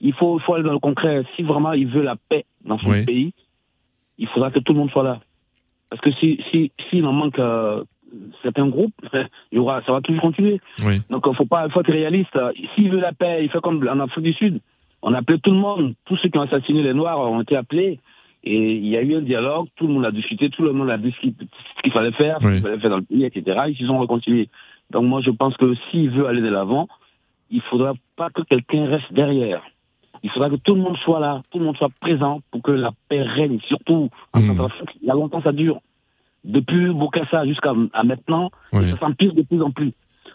il, 0.00 0.12
faut, 0.14 0.38
il 0.38 0.42
faut 0.42 0.54
aller 0.54 0.62
dans 0.62 0.72
le 0.72 0.78
concret. 0.78 1.24
Si 1.34 1.42
vraiment 1.42 1.72
il 1.72 1.88
veut 1.88 2.02
la 2.02 2.16
paix 2.28 2.44
dans 2.64 2.78
son 2.78 3.04
pays, 3.04 3.32
il 4.18 4.28
faudra 4.28 4.50
que 4.50 4.58
tout 4.58 4.72
le 4.72 4.78
monde 4.78 4.90
soit 4.90 5.02
là. 5.02 5.20
Parce 5.90 6.00
que 6.02 6.12
si 6.12 6.40
si 6.50 6.72
s'il 6.88 7.06
en 7.06 7.12
manque 7.12 7.38
euh, 7.38 7.84
certains 8.42 8.68
groupes, 8.68 8.94
il 9.52 9.56
y 9.56 9.58
aura, 9.58 9.82
ça 9.82 9.92
va 9.92 10.00
toujours 10.00 10.22
continuer. 10.22 10.60
Donc 11.10 11.24
il 11.28 11.34
faut 11.34 11.46
pas, 11.46 11.68
faut 11.68 11.80
être 11.80 11.92
réaliste. 11.92 12.38
S'il 12.74 12.90
veut 12.90 13.00
la 13.00 13.12
paix, 13.12 13.44
il 13.44 13.50
fait 13.50 13.60
comme 13.60 13.86
en 13.88 14.00
Afrique 14.00 14.24
du 14.24 14.32
Sud. 14.32 14.60
On 15.02 15.12
a 15.12 15.18
appelé 15.18 15.38
tout 15.38 15.50
le 15.50 15.58
monde, 15.58 15.94
tous 16.06 16.16
ceux 16.16 16.28
qui 16.28 16.38
ont 16.38 16.42
assassiné 16.42 16.82
les 16.82 16.94
Noirs 16.94 17.18
ont 17.18 17.42
été 17.42 17.56
appelés. 17.56 18.00
Et 18.46 18.74
il 18.74 18.86
y 18.86 18.96
a 18.96 19.02
eu 19.02 19.16
un 19.16 19.22
dialogue, 19.22 19.68
tout 19.76 19.86
le 19.86 19.94
monde 19.94 20.04
a 20.04 20.10
discuté, 20.10 20.50
tout 20.50 20.62
le 20.62 20.72
monde 20.72 20.90
a 20.90 20.98
dit 20.98 21.14
ce 21.16 21.28
qu'il 21.82 21.92
fallait 21.92 22.12
faire, 22.12 22.38
ce 22.40 22.46
qu'il 22.46 22.60
fallait 22.60 22.78
faire 22.78 22.90
dans 22.90 22.98
le 22.98 23.02
pays, 23.02 23.24
etc. 23.24 23.58
Ils 23.68 23.76
se 23.76 23.86
sont 23.86 23.98
réconciliés. 23.98 24.48
Donc 24.90 25.04
moi 25.04 25.22
je 25.22 25.30
pense 25.30 25.56
que 25.56 25.74
s'il 25.90 26.10
veut 26.10 26.26
aller 26.26 26.42
de 26.42 26.48
l'avant, 26.48 26.88
il 27.50 27.62
faudra 27.62 27.94
pas 28.16 28.30
que 28.30 28.42
quelqu'un 28.42 28.86
reste 28.86 29.12
derrière. 29.12 29.62
Il 30.22 30.30
faudra 30.30 30.48
que 30.48 30.56
tout 30.56 30.74
le 30.74 30.80
monde 30.80 30.96
soit 30.98 31.20
là, 31.20 31.42
tout 31.50 31.58
le 31.58 31.66
monde 31.66 31.76
soit 31.76 31.90
présent 32.00 32.40
pour 32.50 32.62
que 32.62 32.70
la 32.70 32.92
paix 33.08 33.22
règne, 33.22 33.58
surtout 33.68 34.08
en 34.32 34.40
mmh. 34.40 34.46
Centrafrique. 34.48 34.90
Il 35.02 35.08
y 35.08 35.10
a 35.10 35.14
longtemps, 35.14 35.42
ça 35.42 35.52
dure. 35.52 35.80
Depuis 36.44 36.92
Bokassa 36.92 37.46
jusqu'à 37.46 37.72
maintenant, 38.04 38.50
ça 38.72 38.98
s'empire 38.98 39.34
de 39.34 39.42
plus 39.42 39.62
en 39.62 39.70
plus. 39.70 39.92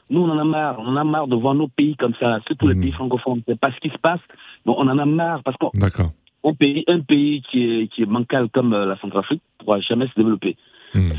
Nous, 0.09 0.21
on 0.21 0.29
en 0.29 0.39
a 0.39 0.43
marre. 0.43 0.79
On 0.79 0.87
en 0.87 0.95
a 0.95 1.03
marre 1.03 1.27
de 1.27 1.35
voir 1.35 1.53
nos 1.53 1.67
pays 1.67 1.95
comme 1.95 2.13
ça, 2.19 2.39
surtout 2.47 2.67
les 2.67 2.75
hmm. 2.75 2.81
pays 2.81 2.91
francophones. 2.91 3.41
C'est 3.47 3.59
pas 3.59 3.71
ce 3.71 3.79
qui 3.79 3.89
se 3.89 3.97
passe, 3.97 4.21
mais 4.65 4.73
on 4.75 4.87
en 4.87 4.97
a 4.97 5.05
marre 5.05 5.43
parce 5.43 5.55
qu'un 5.57 6.53
pays, 6.53 6.83
un 6.87 7.01
pays 7.01 7.41
qui 7.43 7.63
est, 7.63 7.87
qui 7.87 8.01
est 8.01 8.05
bancal 8.05 8.49
comme 8.49 8.73
euh, 8.73 8.85
la 8.85 8.97
Centrafrique 8.97 9.41
ne 9.59 9.65
pourra 9.65 9.79
jamais 9.81 10.07
se 10.07 10.15
développer. 10.15 10.57
Hmm. 10.95 11.11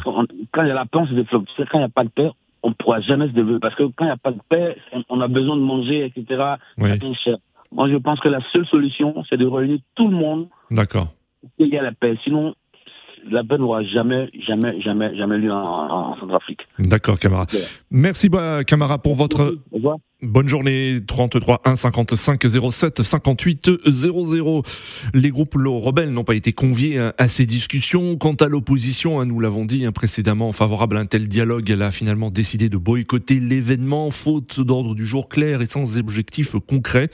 quand 0.52 0.62
il 0.62 0.68
y 0.68 0.70
a 0.72 0.74
la 0.74 0.86
paix, 0.86 0.98
on 0.98 1.06
se 1.06 1.14
développe. 1.14 1.44
Quand 1.56 1.78
il 1.78 1.78
n'y 1.78 1.84
a 1.84 1.88
pas 1.88 2.02
de 2.02 2.08
paix, 2.08 2.30
on 2.64 2.70
ne 2.70 2.74
pourra 2.74 3.00
jamais 3.00 3.28
se 3.28 3.32
développer. 3.32 3.60
Parce 3.60 3.76
que 3.76 3.84
quand 3.84 4.04
il 4.04 4.08
n'y 4.08 4.12
a 4.12 4.16
pas 4.16 4.32
de 4.32 4.40
paix, 4.48 4.76
on 5.08 5.20
a 5.20 5.28
besoin 5.28 5.56
de 5.56 5.62
manger, 5.62 6.04
etc. 6.04 6.54
Ça 6.76 7.14
cher. 7.22 7.36
Moi, 7.72 7.88
je 7.88 7.96
pense 7.96 8.20
que 8.20 8.28
la 8.28 8.40
seule 8.52 8.66
solution, 8.66 9.14
c'est 9.28 9.36
de 9.36 9.46
réunir 9.46 9.78
tout 9.94 10.08
le 10.08 10.16
monde. 10.16 10.48
D'accord. 10.70 11.08
Il 11.58 11.68
y 11.68 11.78
a 11.78 11.82
la 11.82 11.92
paix. 11.92 12.16
Sinon, 12.24 12.54
la 13.28 13.44
paix 13.44 13.58
n'aura 13.58 13.82
jamais, 13.84 14.30
jamais, 14.46 14.80
jamais, 14.80 15.16
jamais 15.16 15.38
lieu 15.38 15.52
en, 15.52 15.56
en 15.58 16.16
Centrafrique. 16.18 16.66
D'accord, 16.80 17.18
Camara. 17.18 17.46
Merci, 17.90 18.28
bah, 18.28 18.64
Camara, 18.64 18.98
pour 18.98 19.14
votre. 19.14 19.58
Au 19.70 19.76
revoir. 19.76 19.96
Bonne 20.22 20.48
journée, 20.48 21.00
33 21.06 21.62
1 21.64 21.76
55 21.76 22.44
07 22.70 23.02
58 23.02 23.70
00. 23.86 24.62
Les 25.14 25.30
groupes 25.30 25.56
rebelles 25.56 26.10
n'ont 26.10 26.24
pas 26.24 26.34
été 26.34 26.52
conviés 26.52 26.98
à 27.16 27.26
ces 27.26 27.46
discussions. 27.46 28.18
Quant 28.18 28.34
à 28.34 28.46
l'opposition, 28.46 29.18
hein, 29.18 29.24
nous 29.24 29.40
l'avons 29.40 29.64
dit 29.64 29.86
hein, 29.86 29.92
précédemment, 29.92 30.52
favorable 30.52 30.98
à 30.98 31.00
un 31.00 31.06
tel 31.06 31.26
dialogue, 31.26 31.70
elle 31.70 31.80
a 31.80 31.90
finalement 31.90 32.30
décidé 32.30 32.68
de 32.68 32.76
boycotter 32.76 33.40
l'événement, 33.40 34.10
faute 34.10 34.60
d'ordre 34.60 34.94
du 34.94 35.06
jour 35.06 35.30
clair 35.30 35.62
et 35.62 35.66
sans 35.66 35.96
objectif 35.96 36.54
concret. 36.68 37.08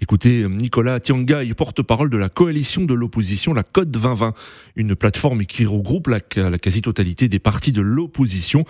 Écoutez, 0.00 0.46
Nicolas 0.48 1.00
Tiangai, 1.00 1.52
porte-parole 1.54 2.10
de 2.10 2.18
la 2.18 2.28
coalition 2.28 2.82
de 2.84 2.94
l'opposition, 2.94 3.52
la 3.52 3.64
Code 3.64 3.90
2020, 3.90 4.32
une 4.76 4.94
plateforme 4.94 5.44
qui 5.44 5.64
regroupe 5.64 6.06
la, 6.06 6.20
quasi-totalité 6.20 7.28
des 7.28 7.40
partis 7.40 7.72
de 7.72 7.80
l'opposition. 7.80 8.64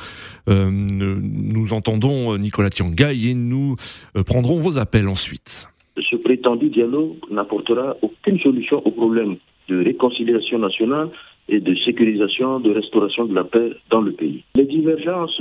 Euh, 0.48 0.70
nous 0.70 1.72
entendons 1.72 2.36
Nicolas 2.38 2.70
Tiangai 2.70 3.30
et 3.30 3.34
nous 3.34 3.76
euh, 4.16 4.22
prendrons 4.22 4.58
vos 4.58 4.78
appels 4.78 5.08
ensuite. 5.08 5.68
Ce 6.10 6.16
prétendu 6.16 6.68
dialogue 6.70 7.16
n'apportera 7.30 7.96
aucune 8.02 8.38
solution 8.40 8.84
au 8.84 8.90
problème 8.90 9.36
de 9.68 9.82
réconciliation 9.82 10.58
nationale 10.58 11.08
et 11.48 11.60
de 11.60 11.74
sécurisation, 11.84 12.60
de 12.60 12.70
restauration 12.70 13.26
de 13.26 13.34
la 13.34 13.44
paix 13.44 13.70
dans 13.90 14.00
le 14.00 14.12
pays. 14.12 14.42
Les 14.56 14.64
divergences 14.64 15.40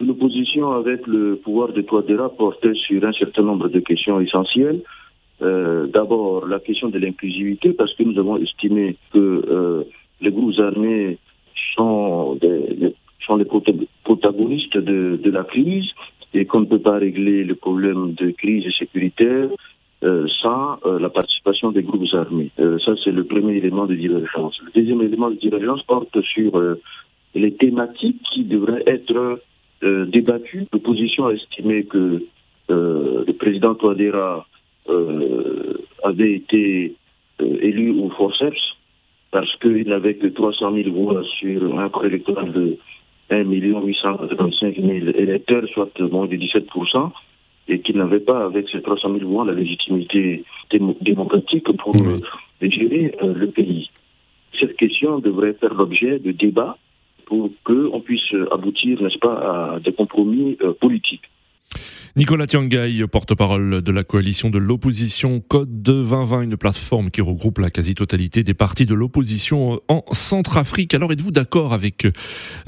de 0.00 0.06
l'opposition 0.06 0.72
avec 0.72 1.06
le 1.06 1.36
pouvoir 1.36 1.72
de 1.72 1.82
Touadéra 1.82 2.30
portaient 2.30 2.74
sur 2.74 3.04
un 3.04 3.12
certain 3.12 3.42
nombre 3.42 3.68
de 3.68 3.80
questions 3.80 4.20
essentielles. 4.20 4.80
Euh, 5.42 5.86
d'abord, 5.86 6.46
la 6.46 6.58
question 6.58 6.88
de 6.88 6.98
l'inclusivité, 6.98 7.72
parce 7.72 7.94
que 7.94 8.02
nous 8.02 8.18
avons 8.18 8.36
estimé 8.36 8.96
que 9.12 9.18
euh, 9.18 9.84
les 10.20 10.30
groupes 10.30 10.58
armés 10.58 11.18
sont, 11.74 12.34
des, 12.40 12.94
sont 13.26 13.36
les 13.36 13.46
protagonistes 14.04 14.76
de, 14.76 15.30
la 15.30 15.44
crise 15.44 15.86
et 16.34 16.44
qu'on 16.46 16.60
ne 16.60 16.66
peut 16.66 16.78
pas 16.78 16.98
régler 16.98 17.44
le 17.44 17.54
problème 17.54 18.14
de 18.14 18.30
crise 18.30 18.64
sécuritaire 18.78 19.48
euh, 20.02 20.26
sans 20.40 20.78
euh, 20.86 20.98
la 20.98 21.10
participation 21.10 21.72
des 21.72 21.82
groupes 21.82 22.06
armés. 22.14 22.50
Euh, 22.58 22.78
ça, 22.78 22.92
c'est 23.04 23.10
le 23.10 23.24
premier 23.24 23.56
élément 23.56 23.86
de 23.86 23.94
divergence. 23.94 24.58
Le 24.64 24.70
deuxième 24.72 25.02
élément 25.02 25.30
de 25.30 25.36
divergence 25.36 25.82
porte 25.82 26.20
sur 26.22 26.60
les 27.34 27.52
thématiques 27.54 28.22
qui 28.32 28.44
devraient 28.44 28.82
être 28.86 29.40
débattues. 29.82 30.66
L'opposition 30.72 31.26
a 31.26 31.32
estimé 31.32 31.84
que 31.84 32.22
le 32.68 33.32
président 33.38 33.74
Touadéra 33.74 34.46
avait 36.02 36.32
été 36.32 36.94
élu 37.38 37.90
au 37.90 38.10
forceps 38.10 38.60
parce 39.30 39.54
qu'il 39.56 39.88
n'avait 39.88 40.14
que 40.14 40.26
300 40.26 40.72
000 40.74 40.90
voix 40.90 41.22
sur 41.38 41.78
un 41.78 41.88
corps 41.88 42.04
de 42.04 42.76
1 43.30 43.44
825 43.44 44.76
000 44.76 44.88
électeurs, 45.14 45.66
soit 45.72 45.98
moins 46.00 46.26
de 46.26 46.36
17 46.36 46.66
et 47.68 47.80
qu'il 47.80 47.96
n'avait 47.96 48.20
pas, 48.20 48.44
avec 48.44 48.68
ces 48.68 48.82
300 48.82 49.18
000 49.18 49.30
voix, 49.30 49.44
la 49.44 49.52
légitimité 49.52 50.44
démocratique 51.00 51.70
pour 51.78 51.94
gérer 52.60 53.14
le 53.22 53.46
pays. 53.46 53.90
Cette 54.58 54.76
question 54.76 55.20
devrait 55.20 55.54
faire 55.54 55.74
l'objet 55.74 56.18
de 56.18 56.32
débats 56.32 56.76
pour 57.26 57.50
qu'on 57.64 58.00
puisse 58.00 58.34
aboutir, 58.50 59.00
n'est-ce 59.00 59.18
pas, 59.18 59.74
à 59.74 59.80
des 59.80 59.92
compromis 59.92 60.58
euh, 60.62 60.72
politiques. 60.72 61.30
Nicolas 62.16 62.48
Tiangay, 62.48 63.06
porte-parole 63.06 63.82
de 63.82 63.92
la 63.92 64.02
coalition 64.02 64.50
de 64.50 64.58
l'opposition 64.58 65.38
Code 65.38 65.82
2020, 65.82 66.42
une 66.42 66.56
plateforme 66.56 67.08
qui 67.08 67.20
regroupe 67.20 67.58
la 67.58 67.70
quasi-totalité 67.70 68.42
des 68.42 68.52
partis 68.52 68.84
de 68.84 68.94
l'opposition 68.94 69.80
en 69.86 70.02
Centrafrique. 70.10 70.92
Alors 70.92 71.12
êtes-vous 71.12 71.30
d'accord 71.30 71.72
avec 71.72 72.08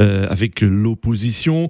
euh, 0.01 0.27
avec 0.31 0.61
l'opposition 0.61 1.67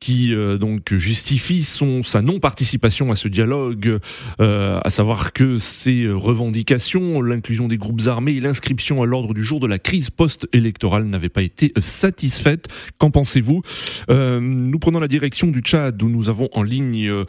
qui 0.00 0.34
euh, 0.34 0.58
donc 0.58 0.94
justifie 0.94 1.62
son 1.62 2.02
sa 2.02 2.20
non-participation 2.20 3.10
à 3.10 3.16
ce 3.16 3.28
dialogue, 3.28 4.00
euh, 4.40 4.80
à 4.84 4.90
savoir 4.90 5.32
que 5.32 5.56
ses 5.56 6.06
revendications, 6.06 7.22
l'inclusion 7.22 7.68
des 7.68 7.78
groupes 7.78 8.02
armés 8.06 8.32
et 8.32 8.40
l'inscription 8.40 9.02
à 9.02 9.06
l'ordre 9.06 9.32
du 9.32 9.42
jour 9.42 9.60
de 9.60 9.66
la 9.66 9.78
crise 9.78 10.10
post-électorale 10.10 11.04
n'avaient 11.04 11.30
pas 11.30 11.42
été 11.42 11.72
satisfaites? 11.80 12.68
Qu'en 12.98 13.10
pensez-vous? 13.10 13.62
Nous 14.08 14.78
prenons 14.78 15.00
la 15.00 15.08
direction 15.08 15.50
du 15.50 15.60
Tchad 15.60 16.02
où 16.02 16.08
nous 16.10 16.28
avons 16.28 16.50
en 16.52 16.62
ligne 16.62 16.73
euh, 16.82 17.24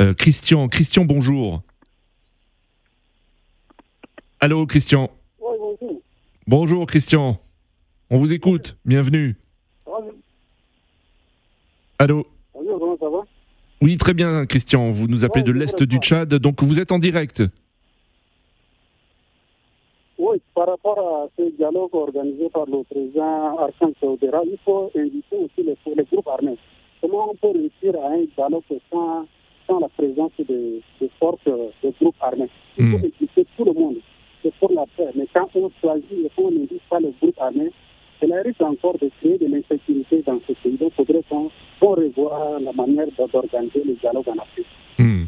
euh, 0.00 0.14
Christian. 0.14 0.68
Christian, 0.68 1.04
bonjour. 1.04 1.62
Allô, 4.40 4.66
Christian. 4.66 5.10
bonjour. 5.38 6.02
bonjour, 6.46 6.86
Christian. 6.86 7.40
On 8.10 8.16
vous 8.16 8.32
écoute. 8.32 8.76
Bienvenue. 8.84 9.36
Allô. 11.98 12.26
Bonjour, 12.54 12.78
comment 12.78 12.96
ça 12.98 13.08
va? 13.10 13.24
Oui, 13.82 13.96
très 13.96 14.14
bien, 14.14 14.46
Christian. 14.46 14.90
Vous 14.90 15.06
nous 15.06 15.24
appelez 15.24 15.44
de 15.44 15.52
l'Est 15.52 15.82
du 15.82 15.98
Tchad, 15.98 16.34
donc 16.34 16.62
vous 16.62 16.80
êtes 16.80 16.92
en 16.92 16.98
direct. 16.98 17.42
Oui, 20.18 20.40
par 20.54 20.66
rapport 20.66 20.98
à 20.98 21.28
ce 21.36 21.50
dialogue 21.56 21.94
organisé 21.94 22.48
par 22.50 22.66
le 22.66 22.84
président 22.84 23.58
Arsène 23.58 23.94
Saoudera, 24.00 24.42
il 24.44 24.58
faut 24.64 24.90
inviter 24.94 25.36
aussi 25.36 25.62
les, 25.62 25.76
les 25.94 26.04
groupes 26.04 26.28
armés. 26.28 26.58
Comment 27.00 27.30
on 27.30 27.34
peut 27.34 27.58
réussir 27.58 28.00
à 28.02 28.08
un 28.08 28.24
dialogue 28.36 28.62
sans, 28.92 29.26
sans 29.66 29.80
la 29.80 29.88
présence 29.88 30.32
de, 30.38 30.80
de 31.00 31.08
forces, 31.18 31.44
de 31.44 31.92
groupes 32.00 32.16
armés? 32.20 32.48
Il 32.78 32.90
faut 32.90 32.98
hmm. 32.98 33.04
impliquer 33.06 33.46
tout 33.56 33.64
le 33.64 33.72
monde. 33.72 33.96
C'est 34.42 34.54
pour 34.54 34.72
la 34.72 34.84
paix. 34.96 35.08
Mais 35.14 35.26
quand 35.34 35.48
on 35.54 35.70
choisit 35.80 36.12
et 36.12 36.30
qu'on 36.36 36.50
n'invite 36.50 36.82
pas 36.88 37.00
les 37.00 37.12
groupes 37.20 37.40
armés, 37.40 37.70
cela 38.20 38.42
risque 38.42 38.60
encore 38.60 38.98
de 38.98 39.10
créer 39.20 39.38
de 39.38 39.46
l'insécurité 39.46 40.22
dans 40.26 40.38
ce 40.46 40.52
pays. 40.52 40.76
Donc, 40.76 40.92
il 40.98 41.06
faudrait 41.06 41.22
qu'on 41.28 41.50
revoie 41.80 42.58
la 42.60 42.72
manière 42.72 43.06
d'organiser 43.16 43.82
le 43.84 43.94
dialogue 43.94 44.28
en 44.28 44.38
Afrique. 44.38 44.66
Hmm. 44.98 45.19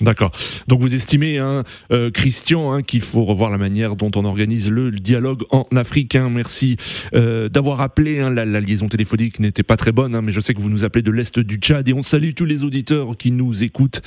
D'accord. 0.00 0.30
Donc 0.68 0.80
vous 0.80 0.94
estimez, 0.94 1.38
hein, 1.38 1.64
euh, 1.90 2.10
Christian, 2.10 2.72
hein, 2.72 2.82
qu'il 2.82 3.00
faut 3.00 3.24
revoir 3.24 3.50
la 3.50 3.56
manière 3.56 3.96
dont 3.96 4.10
on 4.14 4.26
organise 4.26 4.70
le, 4.70 4.90
dialogue 4.90 5.44
en 5.50 5.64
Afrique. 5.74 6.14
Hein. 6.16 6.28
Merci 6.30 6.76
euh, 7.14 7.48
d'avoir 7.48 7.80
appelé. 7.80 8.20
Hein, 8.20 8.28
la, 8.30 8.44
liaison 8.60 8.88
téléphonique 8.88 9.40
n'était 9.40 9.62
pas 9.62 9.78
très 9.78 9.92
bonne, 9.92 10.20
mais 10.20 10.32
je 10.32 10.40
sais 10.40 10.52
que 10.52 10.60
vous 10.60 10.68
nous 10.68 10.84
appelez 10.84 11.00
de 11.02 11.10
l'est 11.10 11.38
du 11.38 11.56
Tchad 11.56 11.88
et 11.88 11.94
on 11.94 12.02
salue 12.02 12.32
tous 12.34 12.44
les 12.44 12.64
auditeurs 12.64 13.16
qui 13.16 13.32
nous 13.32 13.64
écoutent 13.64 14.02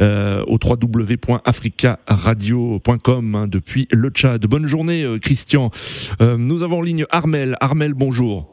euh, 0.00 0.42
au 0.46 0.58
www.africaradio.com 0.62 3.48
depuis 3.50 3.88
le 3.92 4.08
Tchad. 4.10 4.46
Bonne 4.46 4.66
journée, 4.66 5.04
Christian. 5.20 5.70
nous 6.20 6.62
avons 6.62 6.78
en 6.78 6.82
ligne 6.82 7.04
Armel. 7.10 7.56
Armel, 7.60 7.92
bonjour. 7.94 8.46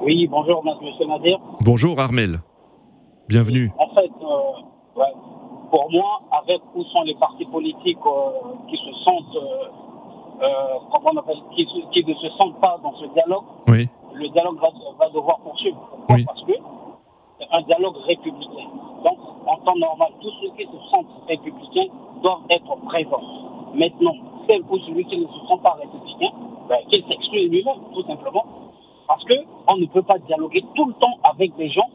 Oui, 0.00 0.26
bonjour, 0.28 0.64
monsieur 0.64 1.06
Nadir. 1.06 1.38
Bonjour, 1.60 2.00
Armel. 2.00 2.40
Bienvenue. 3.28 3.70
En 3.78 3.94
fait, 3.94 4.10
ouais 4.96 5.31
pour 5.72 5.90
moi, 5.90 6.20
avec 6.30 6.60
où 6.74 6.84
sont 6.84 7.00
les 7.02 7.14
partis 7.14 7.46
politiques 7.46 8.04
euh, 8.04 8.30
qui 8.68 8.76
se 8.76 8.92
sentent, 9.02 9.36
euh, 9.36 10.44
euh, 10.44 11.00
on 11.02 11.16
appelle, 11.16 11.40
qui, 11.56 12.04
ne 12.06 12.14
se 12.14 12.28
sentent 12.36 12.60
pas 12.60 12.78
dans 12.82 12.92
ce 12.96 13.06
dialogue, 13.06 13.44
le 13.66 14.28
dialogue 14.28 14.58
va, 14.60 15.08
devoir 15.08 15.38
poursuivre. 15.40 15.78
Pourquoi 16.06 16.16
Parce 16.26 16.42
que 16.42 16.52
c'est 17.38 17.48
un 17.50 17.62
dialogue 17.62 17.96
républicain. 18.06 18.68
Donc, 19.02 19.18
en 19.46 19.56
temps 19.64 19.76
normal, 19.76 20.08
tous 20.20 20.30
ceux 20.42 20.50
qui 20.50 20.64
se 20.64 20.90
sentent 20.90 21.06
républicains 21.26 21.90
doivent 22.22 22.44
être 22.50 22.76
présents. 22.84 23.22
Maintenant, 23.74 24.14
celle 24.46 24.62
ou 24.68 24.78
celui 24.80 25.06
qui 25.06 25.16
ne 25.16 25.26
se 25.26 25.46
sent 25.48 25.60
pas 25.62 25.78
républicain, 25.80 26.36
ben, 26.68 26.80
qu'il 26.90 27.02
s'exclut 27.06 27.48
lui-même, 27.48 27.80
tout 27.94 28.06
simplement. 28.06 28.44
Parce 29.08 29.24
qu'on 29.24 29.78
ne 29.78 29.86
peut 29.86 30.02
pas 30.02 30.18
dialoguer 30.18 30.62
tout 30.74 30.84
le 30.84 30.94
temps 30.94 31.16
avec 31.24 31.56
des 31.56 31.70
gens 31.70 31.88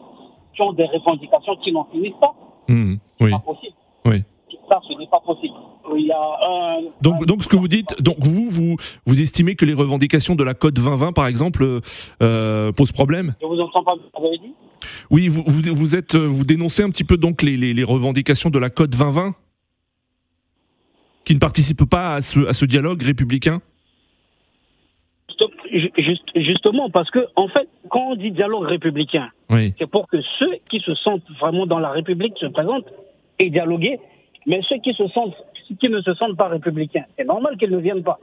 qui 0.56 0.64
ont 0.64 0.74
des 0.74 0.86
revendications 0.86 1.56
qui 1.58 1.72
n'en 1.72 1.84
finissent 1.86 2.20
pas. 2.20 2.34
Mmh, 2.70 2.96
oui. 3.20 3.32
pas 3.32 3.40
possible. 3.40 3.76
Oui. 4.06 4.24
Ça, 4.70 4.80
ce 4.88 4.98
n'est 4.98 5.08
pas 5.08 5.22
possible. 5.26 5.54
Il 5.96 6.06
y 6.06 6.12
a 6.12 6.18
un, 6.18 6.82
donc, 7.02 7.26
donc, 7.26 7.42
ce 7.42 7.48
que 7.48 7.56
vous 7.56 7.70
dites, 7.70 8.02
donc 8.02 8.18
vous, 8.20 8.50
vous, 8.50 8.76
vous 9.06 9.22
estimez 9.22 9.56
que 9.56 9.64
les 9.64 9.74
revendications 9.74 10.36
de 10.36 10.44
la 10.44 10.54
Code 10.54 10.74
2020, 10.74 11.14
par 11.14 11.28
exemple, 11.28 11.80
euh, 12.22 12.72
posent 12.74 12.92
problème? 12.92 13.36
Je 13.42 13.48
vous 13.48 13.60
entends 13.60 13.84
pas. 13.84 13.96
Vous 13.96 14.26
avez 14.26 14.38
dit? 14.38 14.54
Oui, 15.10 15.30
vous, 15.30 15.44
vous, 15.48 15.62
vous, 15.74 15.96
êtes, 15.96 16.16
vous 16.16 16.44
dénoncez 16.44 16.84
un 16.84 16.90
petit 16.90 17.06
peu 17.06 17.16
donc 17.16 17.42
les, 17.42 17.56
les, 17.56 17.74
les 17.74 17.84
revendications 17.84 18.50
de 18.50 18.60
la 18.60 18.70
Code 18.70 18.90
2020 18.90 19.32
qui 21.24 21.34
ne 21.34 21.40
participent 21.40 21.90
pas 21.90 22.16
à 22.16 22.22
ce, 22.22 22.46
à 22.48 22.54
ce 22.54 22.66
dialogue 22.66 23.02
républicain? 23.02 23.62
Justement, 26.36 26.90
parce 26.90 27.12
que, 27.12 27.20
en 27.36 27.48
fait, 27.48 27.68
quand 27.90 28.12
on 28.12 28.16
dit 28.16 28.32
dialogue 28.32 28.66
républicain, 28.66 29.30
c'est 29.50 29.90
pour 29.90 30.08
que 30.08 30.18
ceux 30.40 30.56
qui 30.70 30.80
se 30.80 30.96
sentent 30.96 31.30
vraiment 31.40 31.66
dans 31.66 31.80
la 31.80 31.90
République 31.90 32.34
se 32.40 32.48
présentent 32.48 32.88
et 33.40 33.50
dialoguer, 33.50 34.00
mais 34.46 34.62
ceux 34.68 34.78
qui, 34.78 34.94
se 34.94 35.08
sentent, 35.10 35.36
qui 35.80 35.90
ne 35.90 36.02
se 36.02 36.14
sentent 36.14 36.38
pas 36.38 36.48
républicains, 36.48 37.06
c'est 37.18 37.26
normal 37.26 37.58
qu'ils 37.58 37.72
ne 37.72 37.78
viennent 37.78 38.04
pas. 38.04 38.20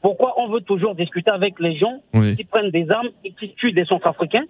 Pourquoi 0.00 0.34
on 0.40 0.48
veut 0.48 0.60
toujours 0.60 0.94
discuter 0.94 1.30
avec 1.30 1.60
les 1.60 1.76
gens 1.76 2.00
qui 2.12 2.44
prennent 2.44 2.70
des 2.70 2.90
armes 2.90 3.10
et 3.24 3.32
qui 3.32 3.54
tuent 3.54 3.72
des 3.72 3.84
Centrafricains 3.84 4.44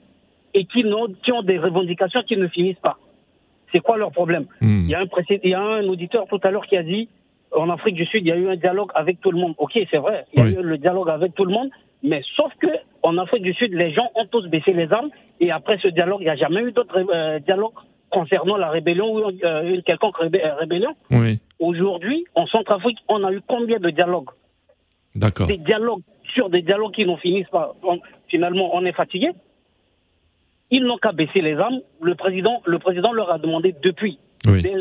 et 0.55 0.65
qui, 0.65 0.85
qui 1.23 1.33
ont 1.33 1.43
des 1.43 1.59
revendications 1.59 2.23
qui 2.23 2.37
ne 2.37 2.49
finissent 2.49 2.81
pas? 2.81 2.97
C'est 3.71 3.81
quoi 3.81 3.97
leur 3.97 4.13
problème? 4.13 4.47
Hmm. 4.61 4.85
il, 4.85 4.91
y 4.91 4.95
a 4.95 5.01
un 5.01 5.07
il 5.31 5.51
y 5.51 5.55
a 5.55 5.61
un 5.61 5.87
auditeur 5.89 6.27
tout 6.29 6.41
à 6.43 6.51
l'heure 6.51 6.67
qui 6.67 6.77
a 6.77 6.83
dit 6.83 7.09
en 7.55 7.69
Afrique 7.69 7.95
du 7.97 8.07
Sud, 8.07 8.25
il 8.25 8.29
y 8.29 8.33
a 8.33 8.37
eu 8.37 8.49
un 8.49 8.57
dialogue 8.57 8.91
avec 8.95 9.21
tout 9.21 9.31
le 9.31 9.39
monde. 9.39 9.55
Ok, 9.59 9.79
c'est 9.91 9.99
vrai, 9.99 10.25
il 10.33 10.41
y 10.41 10.57
a 10.57 10.61
eu 10.61 10.63
le 10.63 10.79
dialogue 10.79 11.11
avec 11.11 11.35
tout 11.35 11.45
le 11.45 11.53
monde, 11.53 11.71
mais 12.03 12.23
sauf 12.35 12.53
que 12.59 12.69
en 13.03 13.19
Afrique 13.19 13.43
du 13.43 13.53
Sud, 13.55 13.75
les 13.75 13.93
gens 13.93 14.11
ont 14.15 14.27
tous 14.27 14.47
baissé 14.49 14.73
les 14.73 14.91
armes 14.93 15.11
et 15.41 15.51
après 15.51 15.79
ce 15.79 15.89
dialogue, 15.89 16.21
il 16.21 16.25
n'y 16.25 16.31
a 16.31 16.37
jamais 16.37 16.63
eu 16.63 16.73
d'autres 16.73 17.05
euh, 17.13 17.39
dialogues 17.41 17.75
concernant 18.13 18.57
la 18.57 18.71
rébellion 18.71 19.13
ou 19.13 19.19
euh, 19.21 19.75
une 19.75 19.83
quelconque 19.83 20.21
euh, 20.21 20.55
rébellion. 20.61 20.95
Oui. 21.11 21.41
Aujourd'hui, 21.59 22.25
en 22.35 22.47
Centrafrique, 22.47 22.99
on 23.09 23.25
a 23.25 23.33
eu 23.33 23.41
combien 23.47 23.79
de 23.79 23.91
dialogues? 23.91 24.31
D'accord. 25.15 25.47
Des 25.47 25.59
dialogues 25.59 26.03
sur 26.35 26.49
des 26.49 26.63
dialogues 26.63 26.93
qui 26.93 27.05
n'en 27.05 27.17
finissent 27.17 27.49
pas. 27.49 27.75
finalement, 28.29 28.71
on 28.75 28.85
est 28.85 28.93
fatigué. 28.93 29.31
Ils 30.71 30.85
n'ont 30.85 30.97
qu'à 30.97 31.13
baisser 31.13 31.41
les 31.41 31.57
armes. 31.57 31.81
Le 32.01 32.15
président, 32.15 32.63
le 32.65 32.79
président 32.79 33.13
leur 33.13 33.31
a 33.31 33.39
demandé 33.39 33.75
depuis 33.83 34.19
Dès, 34.45 34.75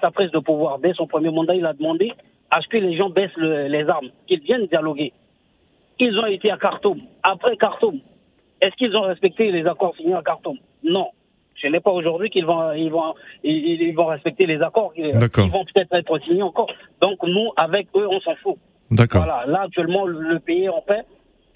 sa, 0.00 0.10
prise 0.10 0.30
de 0.30 0.38
pouvoir, 0.38 0.78
dès 0.78 0.94
son 0.94 1.06
premier 1.06 1.30
mandat, 1.30 1.54
il 1.54 1.66
a 1.66 1.74
demandé 1.74 2.12
à 2.50 2.60
ce 2.62 2.68
que 2.68 2.78
les 2.78 2.96
gens 2.96 3.10
baissent 3.10 3.36
les 3.36 3.86
armes, 3.88 4.08
qu'ils 4.26 4.40
viennent 4.40 4.66
dialoguer. 4.66 5.12
Ils 5.98 6.18
ont 6.18 6.26
été 6.26 6.50
à 6.50 6.56
Khartoum. 6.56 7.00
Après 7.22 7.56
Khartoum, 7.56 8.00
est-ce 8.60 8.74
qu'ils 8.76 8.96
ont 8.96 9.02
respecté 9.02 9.52
les 9.52 9.66
accords 9.66 9.94
signés 9.96 10.14
à 10.14 10.22
Khartoum? 10.22 10.56
Non. 10.82 11.08
Ce 11.60 11.68
n'est 11.68 11.80
pas 11.80 11.92
aujourd'hui 11.92 12.30
qu'ils 12.30 12.46
vont, 12.46 12.72
ils 12.72 12.90
vont, 12.90 13.14
ils, 13.42 13.92
vont 13.94 14.06
respecter 14.06 14.46
les 14.46 14.60
accords. 14.60 14.92
Ils 14.96 15.12
vont 15.12 15.64
peut-être 15.72 15.94
être 15.94 16.18
signés 16.24 16.42
encore. 16.42 16.70
Donc 17.00 17.18
nous, 17.22 17.50
avec 17.56 17.88
eux, 17.96 18.06
on 18.08 18.20
s'en 18.20 18.34
fout. 18.36 18.56
D'accord. 18.90 19.24
Voilà. 19.24 19.44
Là, 19.46 19.62
actuellement, 19.62 20.04
le 20.04 20.38
pays 20.40 20.64
est 20.64 20.68
en 20.68 20.82
paix 20.82 21.02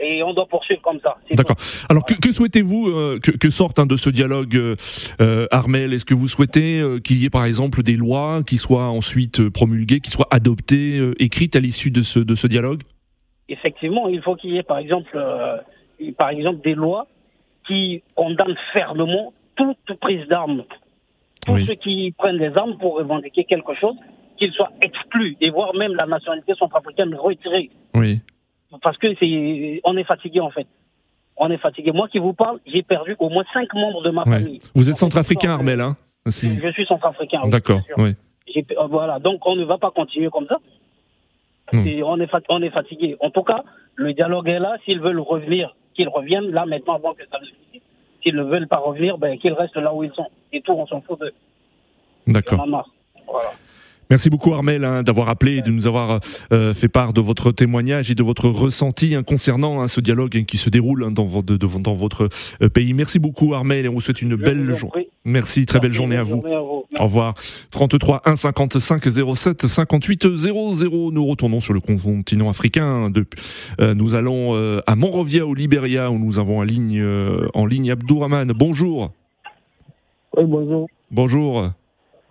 et 0.00 0.22
on 0.22 0.32
doit 0.32 0.46
poursuivre 0.46 0.80
comme 0.82 1.00
ça. 1.00 1.16
D'accord. 1.32 1.56
Alors 1.88 2.04
que, 2.04 2.32
souhaitez-vous 2.32 2.88
euh, 2.88 3.18
que, 3.22 3.32
que, 3.32 3.50
sorte 3.50 3.78
hein, 3.78 3.86
de 3.86 3.96
ce 3.96 4.10
dialogue, 4.10 4.56
euh, 4.56 4.76
euh, 5.20 5.46
Armel? 5.50 5.92
Est-ce 5.92 6.04
que 6.04 6.14
vous 6.14 6.28
souhaitez 6.28 6.82
qu'il 7.04 7.18
y 7.18 7.26
ait 7.26 7.30
par 7.30 7.44
exemple 7.44 7.82
des 7.82 7.96
lois 7.96 8.42
qui 8.46 8.56
soient 8.56 8.88
ensuite 8.88 9.48
promulguées, 9.48 10.00
qui 10.00 10.10
soient 10.10 10.28
adoptées, 10.30 11.00
écrites 11.18 11.56
à 11.56 11.60
l'issue 11.60 11.90
de 11.90 12.02
ce, 12.02 12.20
de 12.20 12.34
ce 12.34 12.46
dialogue? 12.46 12.82
Effectivement, 13.48 14.08
il 14.08 14.22
faut 14.22 14.36
qu'il 14.36 14.50
y 14.50 14.58
ait 14.58 14.62
par 14.62 14.78
exemple, 14.78 15.18
par 16.16 16.30
exemple 16.30 16.60
des 16.62 16.74
lois 16.74 17.06
qui 17.66 18.02
condamnent 18.14 18.56
fermement 18.72 19.32
toute 19.58 20.00
prise 20.00 20.26
d'armes. 20.28 20.64
Tous 21.46 21.58
ceux 21.66 21.74
qui 21.74 22.14
prennent 22.16 22.38
des 22.38 22.56
armes 22.56 22.78
pour 22.78 22.96
revendiquer 22.96 23.44
quelque 23.44 23.74
chose, 23.74 23.96
qu'ils 24.38 24.52
soient 24.52 24.72
exclus 24.80 25.36
et 25.40 25.50
voire 25.50 25.74
même 25.74 25.94
la 25.94 26.06
nationalité 26.06 26.54
centrafricaine 26.58 27.14
retirée. 27.14 27.70
Oui 27.94 28.20
parce 28.82 28.98
que 28.98 29.08
c'est, 29.18 29.80
on 29.84 29.96
est 29.96 30.04
fatigué 30.04 30.40
en 30.40 30.50
fait. 30.50 30.66
on 31.36 31.50
est 31.50 31.58
fatigué. 31.58 31.92
Moi 31.92 32.08
qui 32.08 32.18
vous 32.18 32.32
parle, 32.32 32.60
j'ai 32.66 32.82
perdu 32.82 33.16
au 33.18 33.28
moins 33.28 33.44
cinq 33.52 33.72
membres 33.74 34.02
de 34.02 34.10
ma 34.10 34.24
famille. 34.24 34.60
Vous 34.74 34.90
êtes 34.90 34.96
centrafricain, 34.96 35.52
Armel, 35.52 35.80
hein 35.80 35.96
Je 36.26 36.72
suis 36.72 36.86
centrafricain. 36.86 37.46
D'accord, 37.48 37.80
oui. 37.96 38.14
Euh, 38.56 38.86
voilà, 38.88 39.18
donc 39.18 39.46
on 39.46 39.56
ne 39.56 39.64
va 39.64 39.78
pas 39.78 39.90
continuer 39.90 40.30
comme 40.30 40.46
ça. 40.46 40.58
on, 41.72 41.84
est 41.84 42.02
on 42.02 42.62
est 42.62 42.70
fatigué. 42.70 43.16
En 43.20 43.30
tout 43.30 43.42
cas, 43.42 43.62
le 43.94 44.12
dialogue 44.14 44.48
est 44.48 44.58
là. 44.58 44.76
S'ils 44.84 45.00
veulent 45.00 45.20
revenir, 45.20 45.76
qu'ils 45.94 46.08
reviennent 46.08 46.50
là 46.50 46.64
maintenant 46.66 46.94
avant 46.94 47.14
que 47.14 47.22
ça 47.30 47.38
ne 47.40 47.46
finisse. 47.46 47.87
S'ils 48.22 48.34
ne 48.34 48.42
veulent 48.42 48.68
pas 48.68 48.78
revenir, 48.78 49.18
ben, 49.18 49.38
qu'ils 49.38 49.52
restent 49.52 49.76
là 49.76 49.94
où 49.94 50.02
ils 50.02 50.12
sont. 50.12 50.26
Et 50.52 50.60
tout, 50.60 50.72
on 50.72 50.86
s'en 50.86 51.00
fout 51.00 51.20
d'eux. 51.20 51.32
D'accord. 52.26 52.66
Voilà. 52.66 53.50
Merci 54.10 54.30
beaucoup 54.30 54.54
Armel 54.54 54.84
hein, 54.84 55.02
d'avoir 55.02 55.28
appelé 55.28 55.58
et 55.58 55.62
de 55.62 55.70
nous 55.70 55.86
avoir 55.86 56.20
euh, 56.50 56.72
fait 56.72 56.88
part 56.88 57.12
de 57.12 57.20
votre 57.20 57.52
témoignage 57.52 58.10
et 58.10 58.14
de 58.14 58.22
votre 58.22 58.48
ressenti 58.48 59.14
hein, 59.14 59.22
concernant 59.22 59.82
hein, 59.82 59.88
ce 59.88 60.00
dialogue 60.00 60.44
qui 60.46 60.56
se 60.56 60.70
déroule 60.70 61.12
dans, 61.12 61.26
votre, 61.26 61.56
dans 61.56 61.92
votre 61.92 62.30
euh, 62.62 62.70
pays. 62.70 62.94
Merci 62.94 63.18
beaucoup 63.18 63.52
Armel 63.52 63.84
et 63.84 63.88
on 63.88 63.94
vous 63.94 64.00
souhaite 64.00 64.22
une 64.22 64.34
belle 64.34 64.72
journée. 64.72 65.10
Merci, 65.28 65.66
très 65.66 65.78
belle 65.78 65.92
journée 65.92 66.16
à 66.16 66.22
vous. 66.22 66.42
Au 66.98 67.04
revoir. 67.04 67.34
33 67.70 68.22
1 68.24 68.36
55 68.36 69.04
07 69.34 69.66
58 69.66 70.36
00. 70.36 71.12
Nous 71.12 71.26
retournons 71.26 71.60
sur 71.60 71.74
le 71.74 71.80
continent 71.80 72.48
africain. 72.48 73.12
Euh, 73.80 73.94
nous 73.94 74.14
allons 74.14 74.80
à 74.86 74.96
Monrovia 74.96 75.46
au 75.46 75.54
Liberia 75.54 76.10
où 76.10 76.18
nous 76.18 76.38
avons 76.38 76.58
en 76.58 76.62
ligne, 76.62 77.04
en 77.54 77.66
ligne 77.66 77.90
Abdourahman. 77.90 78.52
Bonjour. 78.52 79.12
Oui, 80.36 80.44
bonjour. 80.46 80.88
Bonjour. 81.10 81.70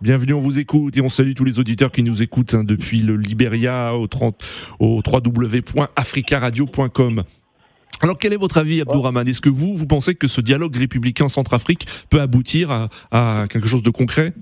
Bienvenue, 0.00 0.32
on 0.32 0.38
vous 0.38 0.60
écoute 0.60 0.96
et 0.96 1.00
on 1.00 1.08
salue 1.08 1.32
tous 1.32 1.44
les 1.44 1.58
auditeurs 1.58 1.90
qui 1.90 2.04
nous 2.04 2.22
écoutent 2.22 2.54
hein, 2.54 2.62
depuis 2.62 3.00
le 3.00 3.16
Liberia 3.16 3.96
au, 3.96 4.06
30, 4.06 4.44
au 4.78 5.02
www.africaradio.com. 5.04 7.24
Alors 8.02 8.16
quel 8.18 8.32
est 8.32 8.36
votre 8.36 8.58
avis 8.58 8.80
Abdourahman 8.80 9.26
Est-ce 9.26 9.40
que 9.40 9.48
vous, 9.48 9.74
vous 9.74 9.86
pensez 9.86 10.14
que 10.14 10.28
ce 10.28 10.40
dialogue 10.40 10.76
républicain 10.76 11.24
en 11.24 11.28
Centrafrique 11.28 11.86
peut 12.10 12.20
aboutir 12.20 12.88
à, 13.10 13.46
quelque 13.50 13.66
chose 13.66 13.82
de 13.82 13.90
concret? 13.90 14.32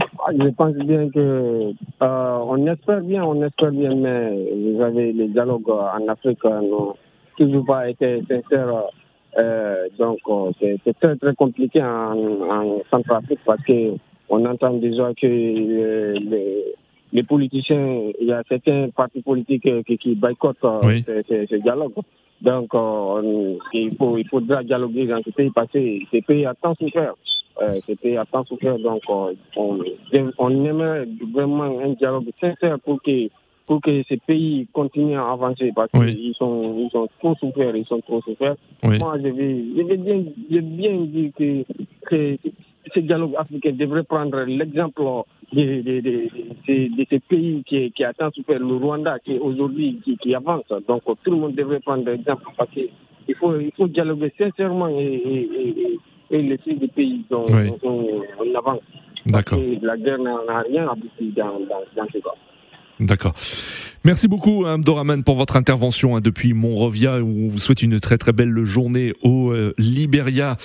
Ah, 0.00 0.30
je 0.38 0.48
pense 0.50 0.74
bien 0.74 1.08
que 1.10 1.72
euh, 2.02 2.38
on 2.46 2.66
espère 2.66 3.00
bien, 3.00 3.24
on 3.24 3.42
espère 3.42 3.72
bien, 3.72 3.94
mais 3.94 4.30
vous 4.30 4.80
avez 4.82 5.12
les 5.12 5.28
dialogues 5.28 5.70
en 5.70 6.06
Afrique 6.08 6.44
n'ont 6.44 6.94
toujours 7.36 7.64
pas 7.64 7.88
été 7.88 8.22
sincères 8.28 8.84
euh, 9.38 9.88
donc, 9.98 10.18
euh, 10.28 10.50
c'est 10.84 10.98
très, 10.98 11.16
très 11.16 11.34
compliqué 11.34 11.82
en, 11.82 12.16
en 12.50 12.82
Centrafrique 12.90 13.40
parce 13.44 13.62
que 13.62 13.94
on 14.30 14.44
entend 14.44 14.74
déjà 14.74 15.12
que 15.14 15.26
les, 15.26 16.64
les, 17.12 17.22
politiciens, 17.22 18.10
il 18.20 18.26
y 18.26 18.32
a 18.32 18.42
certains 18.48 18.88
partis 18.90 19.22
politiques 19.22 19.68
qui, 19.86 19.98
qui 19.98 20.14
boycottent 20.14 20.64
euh, 20.64 21.00
ce, 21.28 21.56
dialogue. 21.56 21.94
Donc, 22.40 22.70
il, 23.72 23.96
faut, 23.96 24.16
il 24.16 24.28
faudra 24.28 24.62
dialoguer 24.62 25.06
dans 25.06 25.22
ce 25.22 25.30
pays 25.30 25.50
parce 25.50 25.70
que 25.72 25.78
ces 26.10 26.22
pays 26.22 26.46
a 26.46 26.54
tant 26.54 26.74
souffert. 26.74 27.14
Euh, 27.60 27.80
tant 28.30 28.44
souffert. 28.44 28.78
Donc, 28.78 29.02
on, 29.08 29.34
on 30.38 30.64
aimerait 30.64 31.08
vraiment 31.32 31.80
un 31.80 31.90
dialogue 31.90 32.30
sincère 32.40 32.78
pour 32.80 33.02
que 33.02 33.28
pour 33.68 33.82
que 33.82 34.02
ces 34.08 34.16
pays 34.16 34.66
continuent 34.72 35.18
à 35.18 35.30
avancer 35.30 35.72
parce 35.76 35.90
qu'ils 35.92 36.34
sont, 36.34 36.74
ils 36.78 36.90
sont 36.90 37.06
trop 37.18 37.34
souffert, 37.34 37.76
ils 37.76 37.84
sont 37.84 38.00
trop 38.00 38.22
souffert. 38.22 38.56
Moi, 38.82 39.18
je 39.22 39.28
vais, 39.28 39.64
je 39.76 39.82
vais 39.82 39.96
bien, 39.98 40.24
je 40.50 40.58
bien 40.58 40.96
dire 41.02 41.30
que, 41.36 41.64
que 42.06 42.38
ce 42.94 43.00
dialogue 43.00 43.34
africain 43.36 43.72
devrait 43.72 44.04
prendre 44.04 44.40
l'exemple 44.44 45.02
de, 45.52 45.82
de, 45.82 46.00
de, 46.00 46.96
de, 46.96 47.06
ces 47.10 47.20
pays 47.20 47.62
qui, 47.66 47.92
qui 47.92 48.04
attendent 48.04 48.32
souffert, 48.34 48.58
le 48.58 48.74
Rwanda 48.74 49.18
qui 49.18 49.38
aujourd'hui 49.38 50.00
qui, 50.02 50.16
qui, 50.16 50.34
avance. 50.34 50.64
Donc 50.88 51.02
tout 51.04 51.30
le 51.30 51.36
monde 51.36 51.54
devrait 51.54 51.80
prendre 51.80 52.06
l'exemple 52.06 52.44
parce 52.56 52.70
qu'il 52.70 52.88
faut, 53.38 53.54
il 53.60 53.72
faut 53.76 53.88
dialoguer 53.88 54.32
sincèrement 54.38 54.88
et, 54.88 55.04
et, 55.04 55.98
et, 56.30 56.42
laisser 56.42 56.72
des 56.72 56.88
pays 56.88 57.22
dont 57.28 57.44
on, 57.82 58.54
avance. 58.56 58.80
D'accord. 59.26 59.60
La 59.82 59.98
guerre 59.98 60.20
n'a 60.20 60.62
rien 60.66 60.88
abouti 60.88 61.34
dans, 61.36 61.60
dans, 61.60 61.84
dans 61.94 62.06
ce 62.10 62.18
cas. 62.18 62.34
D'accord. 63.00 63.34
Merci 64.04 64.28
beaucoup, 64.28 64.64
hein, 64.64 64.78
Doraman, 64.78 65.24
pour 65.24 65.34
votre 65.34 65.56
intervention 65.56 66.16
hein, 66.16 66.20
depuis 66.20 66.52
Monrovia, 66.54 67.20
où 67.20 67.44
on 67.44 67.48
vous 67.48 67.58
souhaite 67.58 67.82
une 67.82 67.98
très 68.00 68.16
très 68.16 68.32
belle 68.32 68.64
journée 68.64 69.12
au 69.22 69.50
euh, 69.50 69.74
Liberia. 69.76 70.56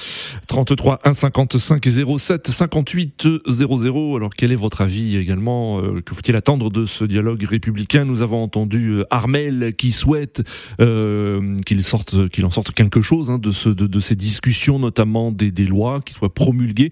33 0.48 1.02
1 1.04 1.14
55 1.14 1.84
07 2.20 2.48
58 2.48 3.28
00. 3.48 4.16
Alors, 4.16 4.30
quel 4.36 4.52
est 4.52 4.56
votre 4.56 4.82
avis 4.82 5.18
également 5.18 5.80
euh, 5.80 6.02
Que 6.02 6.14
faut-il 6.16 6.36
attendre 6.36 6.70
de 6.70 6.86
ce 6.86 7.06
dialogue 7.06 7.44
républicain? 7.44 8.06
Nous 8.06 8.22
avons 8.22 8.42
entendu 8.42 8.90
euh, 8.92 9.06
Armel 9.10 9.74
qui 9.76 9.92
souhaite 9.92 10.44
qu'il 10.78 11.84
sorte, 11.84 12.30
qu'il 12.30 12.46
en 12.46 12.52
sorte 12.52 12.72
quelque 12.72 13.02
chose 13.02 13.30
hein, 13.30 13.40
de, 13.40 13.52
ce, 13.52 13.70
de, 13.70 14.00
ces 14.00 14.16
discussions, 14.16 14.80
notamment 14.80 15.32
des, 15.32 15.52
des 15.52 15.66
lois 15.66 16.00
qui 16.06 16.14
soient 16.14 16.34
promulguées. 16.34 16.92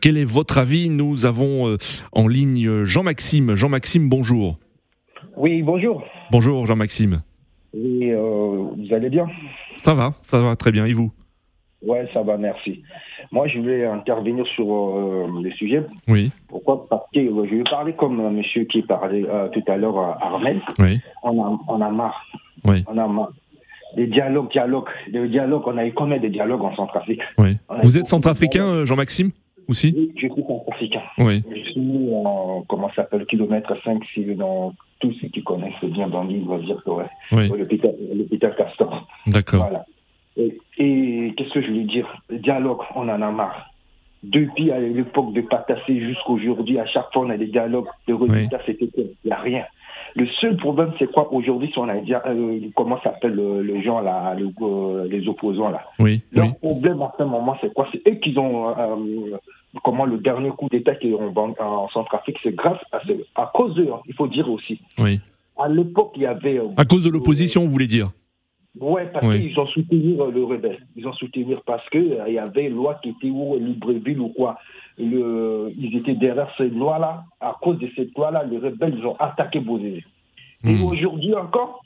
quel 0.00 0.16
est 0.16 0.24
votre 0.24 0.58
avis? 0.58 0.90
Nous 0.90 1.26
avons 1.26 1.76
en 2.12 2.28
ligne 2.28 2.84
Jean-Maxime. 2.84 3.54
Jean-Maxime, 3.54 4.08
bonjour. 4.08 4.58
Oui, 5.36 5.62
bonjour. 5.62 6.02
Bonjour 6.30 6.66
Jean-Maxime. 6.66 7.22
Oui, 7.74 8.10
euh, 8.10 8.66
vous 8.76 8.94
allez 8.94 9.08
bien? 9.08 9.26
Ça 9.78 9.94
va, 9.94 10.14
ça 10.22 10.40
va 10.40 10.56
très 10.56 10.72
bien. 10.72 10.84
Et 10.86 10.92
vous? 10.92 11.10
Ouais, 11.82 12.06
ça 12.12 12.22
va, 12.22 12.36
merci. 12.36 12.82
Moi, 13.32 13.48
je 13.48 13.58
voulais 13.58 13.84
intervenir 13.86 14.46
sur 14.48 14.66
euh, 14.70 15.26
le 15.42 15.50
sujet. 15.52 15.82
Oui. 16.06 16.30
Pourquoi? 16.48 16.86
Parce 16.88 17.06
que 17.12 17.20
euh, 17.20 17.46
je 17.50 17.56
vais 17.56 17.64
parler 17.64 17.94
comme 17.94 18.20
un 18.20 18.30
monsieur 18.30 18.64
qui 18.64 18.82
parlait 18.82 19.24
tout 19.52 19.64
à 19.66 19.76
l'heure, 19.76 19.98
Armel. 20.22 20.60
Oui. 20.78 21.00
On 21.22 21.42
a, 21.42 21.58
on 21.68 21.80
a 21.80 21.90
marre. 21.90 22.24
Oui. 22.64 22.84
On 22.86 22.98
a 22.98 23.06
marre. 23.08 23.32
Des 23.96 24.06
dialogues, 24.06 24.50
dialogues, 24.50 24.88
des 25.10 25.28
dialogues. 25.28 25.64
On 25.66 25.76
a 25.76 25.86
eu 25.86 25.92
combien 25.92 26.18
de 26.18 26.28
dialogues 26.28 26.62
en 26.62 26.74
Centrafrique? 26.76 27.20
Oui. 27.38 27.56
Vous 27.82 27.98
êtes 27.98 28.06
centrafricain, 28.06 28.84
Jean-Maxime 28.84 29.32
aussi? 29.68 29.92
Oui, 29.96 30.12
je 30.14 30.20
suis 30.20 30.42
centrafricain. 30.46 31.02
Oui. 31.18 31.42
Je 31.50 31.70
suis 31.72 32.10
en, 32.14 32.64
comment 32.68 32.88
ça 32.90 32.96
s'appelle, 33.02 33.26
kilomètre 33.26 33.74
5, 33.84 34.02
dans 34.36 34.72
tous 35.02 35.12
ceux 35.20 35.28
qui 35.28 35.42
connaissent 35.42 35.82
bien 35.82 36.06
Bangui 36.06 36.38
vont 36.40 36.58
dire 36.58 36.82
que 36.84 36.90
ouais, 36.90 37.10
oui. 37.32 37.48
l'hôpital 37.48 38.54
Castor. 38.56 39.06
D'accord. 39.26 39.68
Voilà. 39.68 39.84
Et, 40.36 41.34
qu'est-ce 41.36 41.52
que 41.52 41.60
je 41.60 41.72
veux 41.72 41.82
dire? 41.82 42.06
Dialogue, 42.30 42.80
on 42.94 43.08
en 43.08 43.20
a 43.20 43.30
marre. 43.30 43.68
Depuis 44.22 44.70
à 44.70 44.78
l'époque 44.78 45.32
de 45.32 45.40
Patassé 45.40 45.98
jusqu'aujourd'hui, 45.98 46.78
à 46.78 46.86
chaque 46.86 47.12
fois 47.12 47.22
on 47.22 47.30
a 47.30 47.36
des 47.36 47.48
dialogues, 47.48 47.88
de 48.06 48.14
résultats, 48.14 48.60
c'était 48.64 48.88
il 48.94 49.10
n'y 49.24 49.32
a 49.32 49.40
rien. 49.40 49.64
Le 50.14 50.26
seul 50.40 50.56
problème, 50.56 50.92
c'est 50.98 51.10
quoi 51.10 51.32
aujourd'hui, 51.32 51.70
si 51.72 51.78
on 51.78 51.88
a 51.88 51.96
dit, 51.96 52.14
euh, 52.14 52.60
comment 52.76 53.00
s'appelle 53.02 53.34
les 53.64 53.82
gens 53.82 54.00
là, 54.00 54.36
euh, 54.38 55.08
les 55.08 55.26
opposants 55.26 55.70
là 55.70 55.82
Oui. 55.98 56.22
Leur 56.30 56.54
problème 56.56 57.02
à 57.02 57.12
ce 57.18 57.24
moment, 57.24 57.56
c'est 57.60 57.72
quoi? 57.74 57.88
C'est 57.90 58.06
eux 58.08 58.14
qui 58.16 58.38
ont 58.38 58.68
euh, 58.68 59.36
comment 59.82 60.04
le 60.04 60.18
dernier 60.18 60.50
coup 60.50 60.68
d'État 60.68 60.94
qui 60.94 61.14
en, 61.14 61.34
en 61.36 61.88
Centrafrique, 61.88 62.38
c'est 62.42 62.54
grâce 62.54 62.80
à, 62.92 63.00
à 63.36 63.50
cause 63.54 63.74
d'eux, 63.74 63.88
hein, 63.92 64.00
il 64.06 64.14
faut 64.14 64.28
dire 64.28 64.50
aussi. 64.50 64.80
Oui. 64.98 65.20
À 65.58 65.68
l'époque, 65.68 66.12
il 66.16 66.22
y 66.22 66.26
avait. 66.26 66.60
à 66.76 66.84
cause 66.84 67.04
de 67.04 67.10
l'opposition, 67.10 67.64
vous 67.64 67.70
voulez 67.70 67.86
dire? 67.86 68.10
Ouais, 68.80 69.06
parce 69.12 69.26
qu'ils 69.34 69.58
ont 69.60 69.66
soutenu 69.66 70.16
le 70.16 70.44
rebelle. 70.44 70.86
Ils 70.96 71.06
ont 71.06 71.12
soutenu 71.12 71.56
parce 71.66 71.86
qu'il 71.90 72.18
il 72.26 72.32
y 72.32 72.38
avait 72.38 72.66
une 72.66 72.74
loi 72.74 72.98
qui 73.02 73.10
était 73.10 73.28
où 73.28 73.58
Libreville 73.58 74.18
ou 74.18 74.28
quoi. 74.28 74.58
Le, 74.98 75.72
ils 75.76 75.94
étaient 75.96 76.14
derrière 76.14 76.50
cette 76.56 76.72
loi-là. 76.72 77.24
À 77.40 77.56
cause 77.60 77.78
de 77.78 77.88
cette 77.94 78.16
loi-là, 78.16 78.44
les 78.44 78.58
rebelles 78.58 78.94
ils 78.98 79.06
ont 79.06 79.16
attaqué 79.16 79.60
Bozé. 79.60 80.04
Et 80.64 80.72
hmm. 80.72 80.84
aujourd'hui 80.84 81.34
encore, 81.34 81.84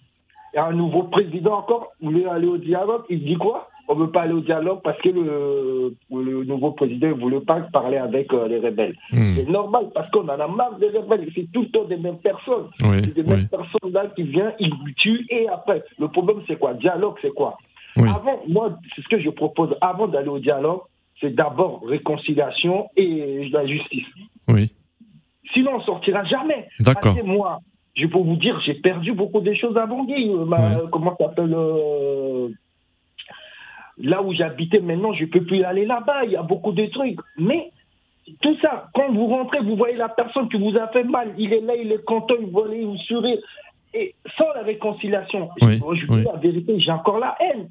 il 0.52 0.56
y 0.56 0.60
a 0.60 0.66
un 0.66 0.72
nouveau 0.72 1.04
président 1.04 1.58
encore, 1.58 1.92
il 2.00 2.08
voulait 2.08 2.26
aller 2.26 2.46
au 2.46 2.56
dialogue. 2.56 3.02
Il 3.10 3.24
dit 3.24 3.36
quoi? 3.36 3.68
On 3.88 3.94
ne 3.94 4.00
veut 4.00 4.10
pas 4.10 4.22
aller 4.22 4.32
au 4.32 4.40
dialogue 4.40 4.80
parce 4.82 5.00
que 5.00 5.08
le, 5.08 5.94
le 6.10 6.44
nouveau 6.44 6.72
président 6.72 7.08
ne 7.08 7.12
voulait 7.14 7.40
pas 7.40 7.60
parler 7.72 7.98
avec 7.98 8.32
euh, 8.32 8.48
les 8.48 8.58
rebelles. 8.58 8.96
Hmm. 9.12 9.36
C'est 9.36 9.48
normal 9.48 9.86
parce 9.94 10.10
qu'on 10.10 10.28
en 10.28 10.40
a 10.40 10.48
marre 10.48 10.78
des 10.78 10.88
rebelles. 10.88 11.30
C'est 11.34 11.50
tout 11.52 11.62
le 11.62 11.68
temps 11.68 11.84
des 11.84 11.96
mêmes 11.96 12.18
personnes. 12.18 12.68
c'est 12.80 13.14
des 13.14 13.22
mêmes 13.22 13.48
personnes 13.48 13.92
là 13.92 14.06
qui 14.14 14.24
viennent, 14.24 14.54
ils 14.58 14.72
tuent 14.96 15.26
et 15.30 15.48
après. 15.48 15.84
Le 15.98 16.08
problème, 16.08 16.38
c'est 16.46 16.58
quoi? 16.58 16.74
Dialogue, 16.74 17.14
c'est 17.22 17.34
quoi? 17.34 17.56
Avant, 17.96 18.42
moi, 18.46 18.78
c'est 18.94 19.02
ce 19.02 19.08
que 19.08 19.20
je 19.20 19.30
propose. 19.30 19.74
Avant 19.80 20.06
d'aller 20.06 20.28
au 20.28 20.38
dialogue, 20.38 20.80
c'est 21.20 21.34
d'abord 21.34 21.82
réconciliation 21.86 22.88
et 22.96 23.48
la 23.50 23.66
justice. 23.66 24.04
Oui. 24.48 24.70
Sinon, 25.54 25.72
on 25.74 25.78
ne 25.78 25.82
sortira 25.84 26.24
jamais. 26.24 26.68
D'accord. 26.80 27.16
Moi, 27.24 27.60
je 27.94 28.06
peux 28.06 28.18
vous 28.18 28.36
dire, 28.36 28.60
j'ai 28.66 28.74
perdu 28.74 29.12
beaucoup 29.12 29.40
de 29.40 29.54
choses 29.54 29.76
avant. 29.76 30.06
Euh, 30.10 30.86
comment 30.92 31.16
ça 31.18 31.26
s'appelle 31.26 31.54
euh, 31.54 32.48
Là 33.98 34.22
où 34.22 34.32
j'habitais 34.32 34.80
maintenant, 34.80 35.12
je 35.14 35.24
ne 35.24 35.30
peux 35.30 35.42
plus 35.42 35.64
aller 35.64 35.86
là-bas. 35.86 36.24
Il 36.24 36.32
y 36.32 36.36
a 36.36 36.42
beaucoup 36.42 36.72
de 36.72 36.86
trucs. 36.86 37.18
Mais 37.38 37.70
tout 38.42 38.56
ça, 38.60 38.88
quand 38.94 39.12
vous 39.12 39.26
rentrez, 39.26 39.60
vous 39.60 39.76
voyez 39.76 39.96
la 39.96 40.08
personne 40.08 40.48
qui 40.48 40.58
vous 40.58 40.76
a 40.76 40.88
fait 40.88 41.04
mal. 41.04 41.32
Il 41.38 41.52
est 41.52 41.60
là, 41.60 41.74
il 41.76 41.92
est 41.92 42.04
content, 42.04 42.34
il 42.40 42.50
voit 42.50 42.66
vous 42.68 42.96
sourire. 42.98 43.38
Et 43.94 44.14
sans 44.36 44.52
la 44.54 44.62
réconciliation, 44.62 45.48
je 45.60 46.06
vous 46.06 46.16
dis 46.16 46.24
la 46.24 46.38
vérité, 46.38 46.78
j'ai 46.78 46.90
encore 46.90 47.18
la 47.18 47.36
haine. 47.40 47.68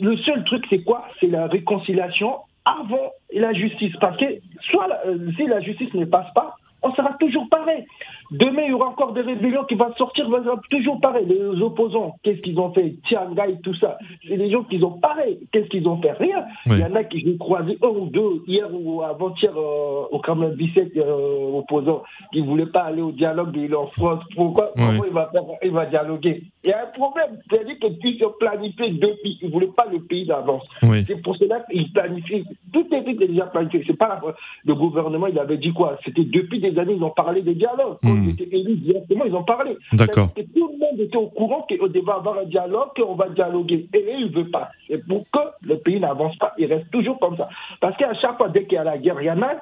Le 0.00 0.16
seul 0.18 0.44
truc, 0.44 0.64
c'est 0.68 0.82
quoi? 0.82 1.06
C'est 1.20 1.28
la 1.28 1.46
réconciliation 1.46 2.36
avant 2.66 3.12
la 3.32 3.52
justice. 3.54 3.94
Parce 4.00 4.16
que 4.18 4.26
soit 4.70 4.88
euh, 5.06 5.30
si 5.36 5.46
la 5.46 5.60
justice 5.60 5.94
ne 5.94 6.04
passe 6.04 6.30
pas, 6.34 6.56
on 6.82 6.92
sera 6.92 7.14
toujours 7.14 7.48
pareil. 7.48 7.86
Demain, 8.30 8.62
il 8.64 8.70
y 8.70 8.72
aura 8.72 8.88
encore 8.88 9.12
des 9.12 9.20
rébellions 9.20 9.64
qui 9.64 9.74
vont 9.74 9.92
sortir, 9.96 10.26
toujours 10.70 11.00
pareil. 11.00 11.26
Les 11.26 11.62
opposants, 11.62 12.16
qu'est-ce 12.22 12.40
qu'ils 12.40 12.58
ont 12.58 12.72
fait? 12.72 12.96
Tiangai, 13.06 13.58
tout 13.62 13.74
ça. 13.74 13.98
C'est 14.26 14.36
des 14.36 14.50
gens 14.50 14.64
qui 14.64 14.82
ont 14.82 14.98
pareil. 14.98 15.38
Qu'est-ce 15.52 15.68
qu'ils 15.68 15.86
ont 15.86 16.00
fait? 16.00 16.12
Rien. 16.12 16.44
Il 16.66 16.78
y 16.78 16.84
en 16.84 16.94
a 16.94 17.04
qui 17.04 17.20
j'ai 17.20 17.36
croisé 17.36 17.78
un 17.82 17.88
ou 17.88 18.06
deux 18.06 18.42
hier 18.46 18.68
ou 18.72 19.02
avant-hier 19.02 19.52
euh, 19.56 20.06
au 20.10 20.18
Kremlin 20.18 20.50
17 20.50 20.96
euh, 20.96 21.58
opposants 21.58 22.02
qui 22.32 22.42
ne 22.42 22.46
voulaient 22.46 22.66
pas 22.66 22.82
aller 22.82 23.02
au 23.02 23.12
dialogue, 23.12 23.52
il 23.54 23.72
est 23.72 23.74
en 23.74 23.86
France. 23.88 24.22
Pourquoi, 24.34 24.72
il, 24.76 25.12
va 25.12 25.30
il 25.62 25.70
va 25.70 25.86
dialoguer? 25.86 26.42
Il 26.64 26.70
y 26.70 26.72
a 26.72 26.82
un 26.82 26.98
problème. 26.98 27.38
C'est-à-dire 27.48 27.76
qu'ils 27.78 28.24
ont 28.24 28.34
planifié 28.38 28.90
depuis. 28.90 29.38
Ils 29.42 29.48
ne 29.48 29.52
voulaient 29.52 29.66
pas 29.68 29.86
le 29.90 30.00
pays 30.00 30.26
d'avance. 30.26 30.64
C'est 31.06 31.22
pour 31.22 31.36
cela 31.36 31.60
qu'ils 31.70 31.92
planifient. 31.92 32.44
Tout 32.72 32.86
est 32.92 33.14
déjà 33.14 33.46
planifié. 33.46 33.84
C'est 33.86 33.96
pas 33.96 34.20
le 34.64 34.74
gouvernement, 34.74 35.26
il 35.26 35.38
avait 35.38 35.58
dit 35.58 35.72
quoi? 35.72 35.98
C'était 36.04 36.24
depuis 36.24 36.60
des 36.60 36.78
années, 36.78 36.94
ils 36.96 37.04
ont 37.04 37.10
parlé 37.10 37.42
des 37.42 37.54
dialogues. 37.54 37.98
Hmm. 38.16 38.36
ils 38.38 38.54
élus 38.54 38.76
directement, 38.76 39.24
ils 39.24 39.34
ont 39.34 39.44
parlé. 39.44 39.76
D'accord. 39.92 40.30
Tout 40.34 40.42
le 40.72 40.78
monde 40.78 41.00
était 41.00 41.16
au 41.16 41.28
courant 41.28 41.66
qu'on 41.68 41.86
devait 41.86 42.12
avoir 42.12 42.38
un 42.38 42.44
dialogue, 42.44 42.88
qu'on 42.96 43.14
va 43.14 43.28
dialoguer. 43.28 43.88
Et 43.94 44.14
il 44.18 44.26
ne 44.26 44.32
veut 44.32 44.50
pas. 44.50 44.70
C'est 44.88 45.06
pour 45.06 45.24
que 45.30 45.38
le 45.62 45.78
pays 45.78 46.00
n'avance 46.00 46.36
pas. 46.36 46.54
Il 46.58 46.72
reste 46.72 46.90
toujours 46.90 47.18
comme 47.18 47.36
ça. 47.36 47.48
Parce 47.80 47.96
qu'à 47.96 48.14
chaque 48.14 48.36
fois, 48.36 48.48
dès 48.48 48.64
qu'il 48.64 48.74
y 48.74 48.78
a 48.78 48.84
la 48.84 48.98
guerre, 48.98 49.20
il 49.20 49.26
y 49.26 49.30
en 49.30 49.42
a 49.42 49.56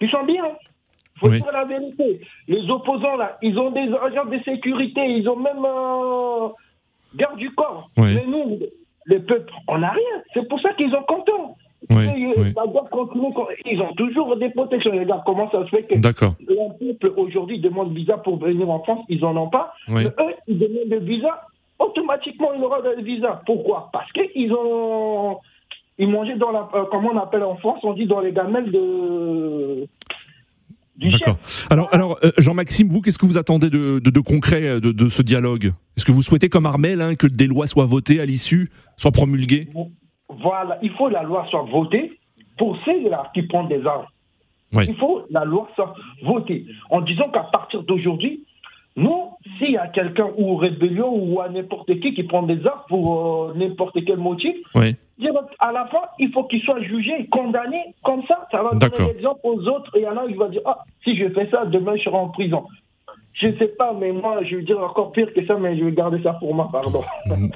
qui 0.00 0.08
sont 0.08 0.24
bien. 0.24 0.44
Il 1.16 1.20
faut 1.20 1.28
dire 1.28 1.52
la 1.52 1.64
vérité. 1.64 2.20
Les 2.48 2.70
opposants, 2.70 3.16
là, 3.16 3.38
ils 3.42 3.58
ont 3.58 3.70
des 3.70 3.92
agents 4.02 4.24
de 4.24 4.38
sécurité, 4.42 5.00
ils 5.06 5.28
ont 5.28 5.36
même 5.36 5.64
un 5.64 6.52
garde 7.14 7.36
du 7.36 7.50
corps. 7.50 7.90
Mais 7.96 8.24
nous, 8.26 8.58
les 9.06 9.18
peuples, 9.18 9.52
on 9.68 9.78
n'a 9.78 9.90
rien. 9.90 10.22
C'est 10.34 10.48
pour 10.48 10.60
ça 10.60 10.72
qu'ils 10.74 10.90
sont 10.90 11.02
contents. 11.02 11.56
Oui, 11.88 12.06
Ils 13.66 13.80
ont 13.80 13.94
toujours 13.94 14.36
des 14.36 14.50
protections. 14.50 14.90
Regarde 14.90 15.22
comment 15.24 15.50
ça 15.50 15.64
se 15.64 15.70
fait 15.70 15.84
que 15.84 15.94
le 15.94 16.92
peuple 16.92 17.18
aujourd'hui 17.18 17.58
demande 17.58 17.94
visa 17.94 18.18
pour 18.18 18.38
venir 18.38 18.68
en 18.68 18.80
France, 18.80 19.04
ils 19.08 19.20
n'en 19.20 19.36
ont 19.36 19.48
pas. 19.48 19.72
Mais 19.88 20.04
eux, 20.04 20.34
ils 20.46 20.58
demandent 20.58 20.90
le 20.90 20.98
visa, 21.00 21.46
automatiquement 21.78 22.52
ils 22.56 22.62
auront 22.62 22.82
le 22.82 23.02
visa. 23.02 23.42
Pourquoi? 23.46 23.88
Parce 23.92 24.10
qu'ils 24.12 24.52
ont. 24.52 25.38
Ils 25.98 26.08
mangeaient 26.08 26.36
dans 26.36 26.50
la. 26.50 26.68
Euh, 26.74 26.84
comment 26.90 27.10
on 27.12 27.18
appelle 27.18 27.42
en 27.42 27.56
France? 27.56 27.80
On 27.82 27.92
dit 27.92 28.06
dans 28.06 28.20
les 28.20 28.32
gamelles 28.32 28.70
de. 28.70 29.86
D'accord. 30.96 31.38
Alors, 31.70 31.88
alors 31.92 32.18
euh, 32.24 32.30
Jean-Maxime, 32.36 32.88
vous, 32.88 33.00
qu'est-ce 33.00 33.18
que 33.18 33.24
vous 33.24 33.38
attendez 33.38 33.70
de, 33.70 34.00
de, 34.00 34.20
concret 34.20 34.64
euh, 34.64 34.80
de, 34.80 34.92
de, 34.92 35.08
ce 35.08 35.22
dialogue? 35.22 35.72
Est-ce 35.96 36.04
que 36.04 36.12
vous 36.12 36.22
souhaitez, 36.22 36.50
comme 36.50 36.66
Armel, 36.66 37.00
hein, 37.00 37.14
que 37.14 37.26
des 37.26 37.46
lois 37.46 37.66
soient 37.66 37.86
votées 37.86 38.20
à 38.20 38.26
l'issue, 38.26 38.70
soient 38.96 39.10
promulguées? 39.10 39.68
Voilà, 40.40 40.78
il 40.82 40.90
faut 40.92 41.08
que 41.08 41.12
la 41.12 41.22
loi 41.22 41.46
soit 41.50 41.62
votée 41.62 42.12
pour 42.58 42.76
ceux-là 42.84 43.30
qui 43.34 43.42
prennent 43.42 43.68
des 43.68 43.86
armes. 43.86 44.06
Il 44.72 44.94
faut 44.96 45.20
que 45.20 45.32
la 45.32 45.44
loi 45.44 45.68
soit 45.74 45.94
votée 46.22 46.64
en 46.90 47.00
disant 47.00 47.28
qu'à 47.30 47.44
partir 47.44 47.82
d'aujourd'hui, 47.82 48.44
nous, 48.96 49.30
s'il 49.58 49.70
y 49.70 49.76
a 49.76 49.88
quelqu'un 49.88 50.28
ou 50.36 50.56
rébellion 50.56 51.12
ou 51.14 51.40
à 51.40 51.48
n'importe 51.48 51.98
qui 52.00 52.12
qui 52.14 52.22
prend 52.24 52.42
des 52.42 52.66
armes 52.66 52.82
pour 52.88 53.50
euh, 53.50 53.54
n'importe 53.54 54.04
quel 54.04 54.18
motif, 54.18 54.54
à 55.58 55.72
la 55.72 55.86
fin, 55.86 56.02
il 56.18 56.32
faut 56.32 56.44
qu'il 56.44 56.60
soit 56.62 56.80
jugé, 56.82 57.26
condamné. 57.30 57.94
Comme 58.02 58.22
ça, 58.26 58.46
ça 58.50 58.62
va 58.62 58.74
donner 58.74 59.12
l'exemple 59.12 59.40
aux 59.44 59.68
autres. 59.68 59.96
Et 59.96 60.00
il 60.00 60.04
y 60.04 60.08
en 60.08 60.16
a 60.16 60.26
qui 60.26 60.34
vont 60.34 60.48
dire 60.48 60.62
Ah, 60.64 60.78
si 61.04 61.16
je 61.16 61.28
fais 61.28 61.48
ça, 61.50 61.66
demain 61.66 61.96
je 61.96 62.02
serai 62.02 62.16
en 62.16 62.28
prison. 62.28 62.64
Je 63.34 63.46
ne 63.46 63.56
sais 63.58 63.68
pas, 63.68 63.96
mais 63.98 64.12
moi, 64.12 64.40
je 64.48 64.56
veux 64.56 64.62
dire 64.62 64.80
encore 64.80 65.12
pire 65.12 65.32
que 65.34 65.44
ça, 65.46 65.56
mais 65.58 65.78
je 65.78 65.84
vais 65.84 65.92
garder 65.92 66.22
ça 66.22 66.34
pour 66.34 66.54
moi, 66.54 66.68
pardon. 66.70 67.02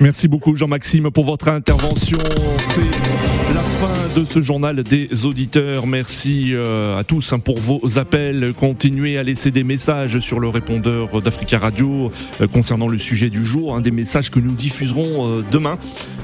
Merci 0.00 0.28
beaucoup 0.28 0.54
Jean-Maxime 0.54 1.10
pour 1.10 1.24
votre 1.24 1.48
intervention. 1.48 2.18
C'est 2.58 3.54
la 3.54 3.62
fin 3.62 4.20
de 4.20 4.24
ce 4.24 4.40
journal 4.40 4.82
des 4.82 5.26
auditeurs. 5.26 5.86
Merci 5.86 6.50
euh, 6.52 6.98
à 6.98 7.04
tous 7.04 7.32
hein, 7.32 7.40
pour 7.40 7.58
vos 7.58 7.98
appels. 7.98 8.52
Continuez 8.54 9.18
à 9.18 9.24
laisser 9.24 9.50
des 9.50 9.64
messages 9.64 10.18
sur 10.20 10.38
le 10.38 10.48
répondeur 10.48 11.20
d'Africa 11.20 11.58
Radio 11.58 12.12
euh, 12.40 12.46
concernant 12.46 12.86
le 12.86 12.98
sujet 12.98 13.30
du 13.30 13.44
jour, 13.44 13.80
des 13.80 13.90
messages 13.90 14.30
que 14.30 14.38
nous 14.38 14.52
diffuserons 14.52 15.38
euh, 15.38 15.44
demain. 15.50 15.78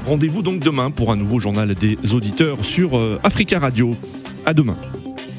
Rendez-vous 0.06 0.42
donc 0.42 0.60
demain 0.60 0.90
pour 0.90 1.10
un 1.10 1.16
nouveau 1.16 1.40
journal 1.40 1.74
des 1.74 2.14
auditeurs 2.14 2.64
sur 2.64 3.18
Africa 3.24 3.58
Radio. 3.58 3.92
À 4.46 4.52
demain. 4.52 4.76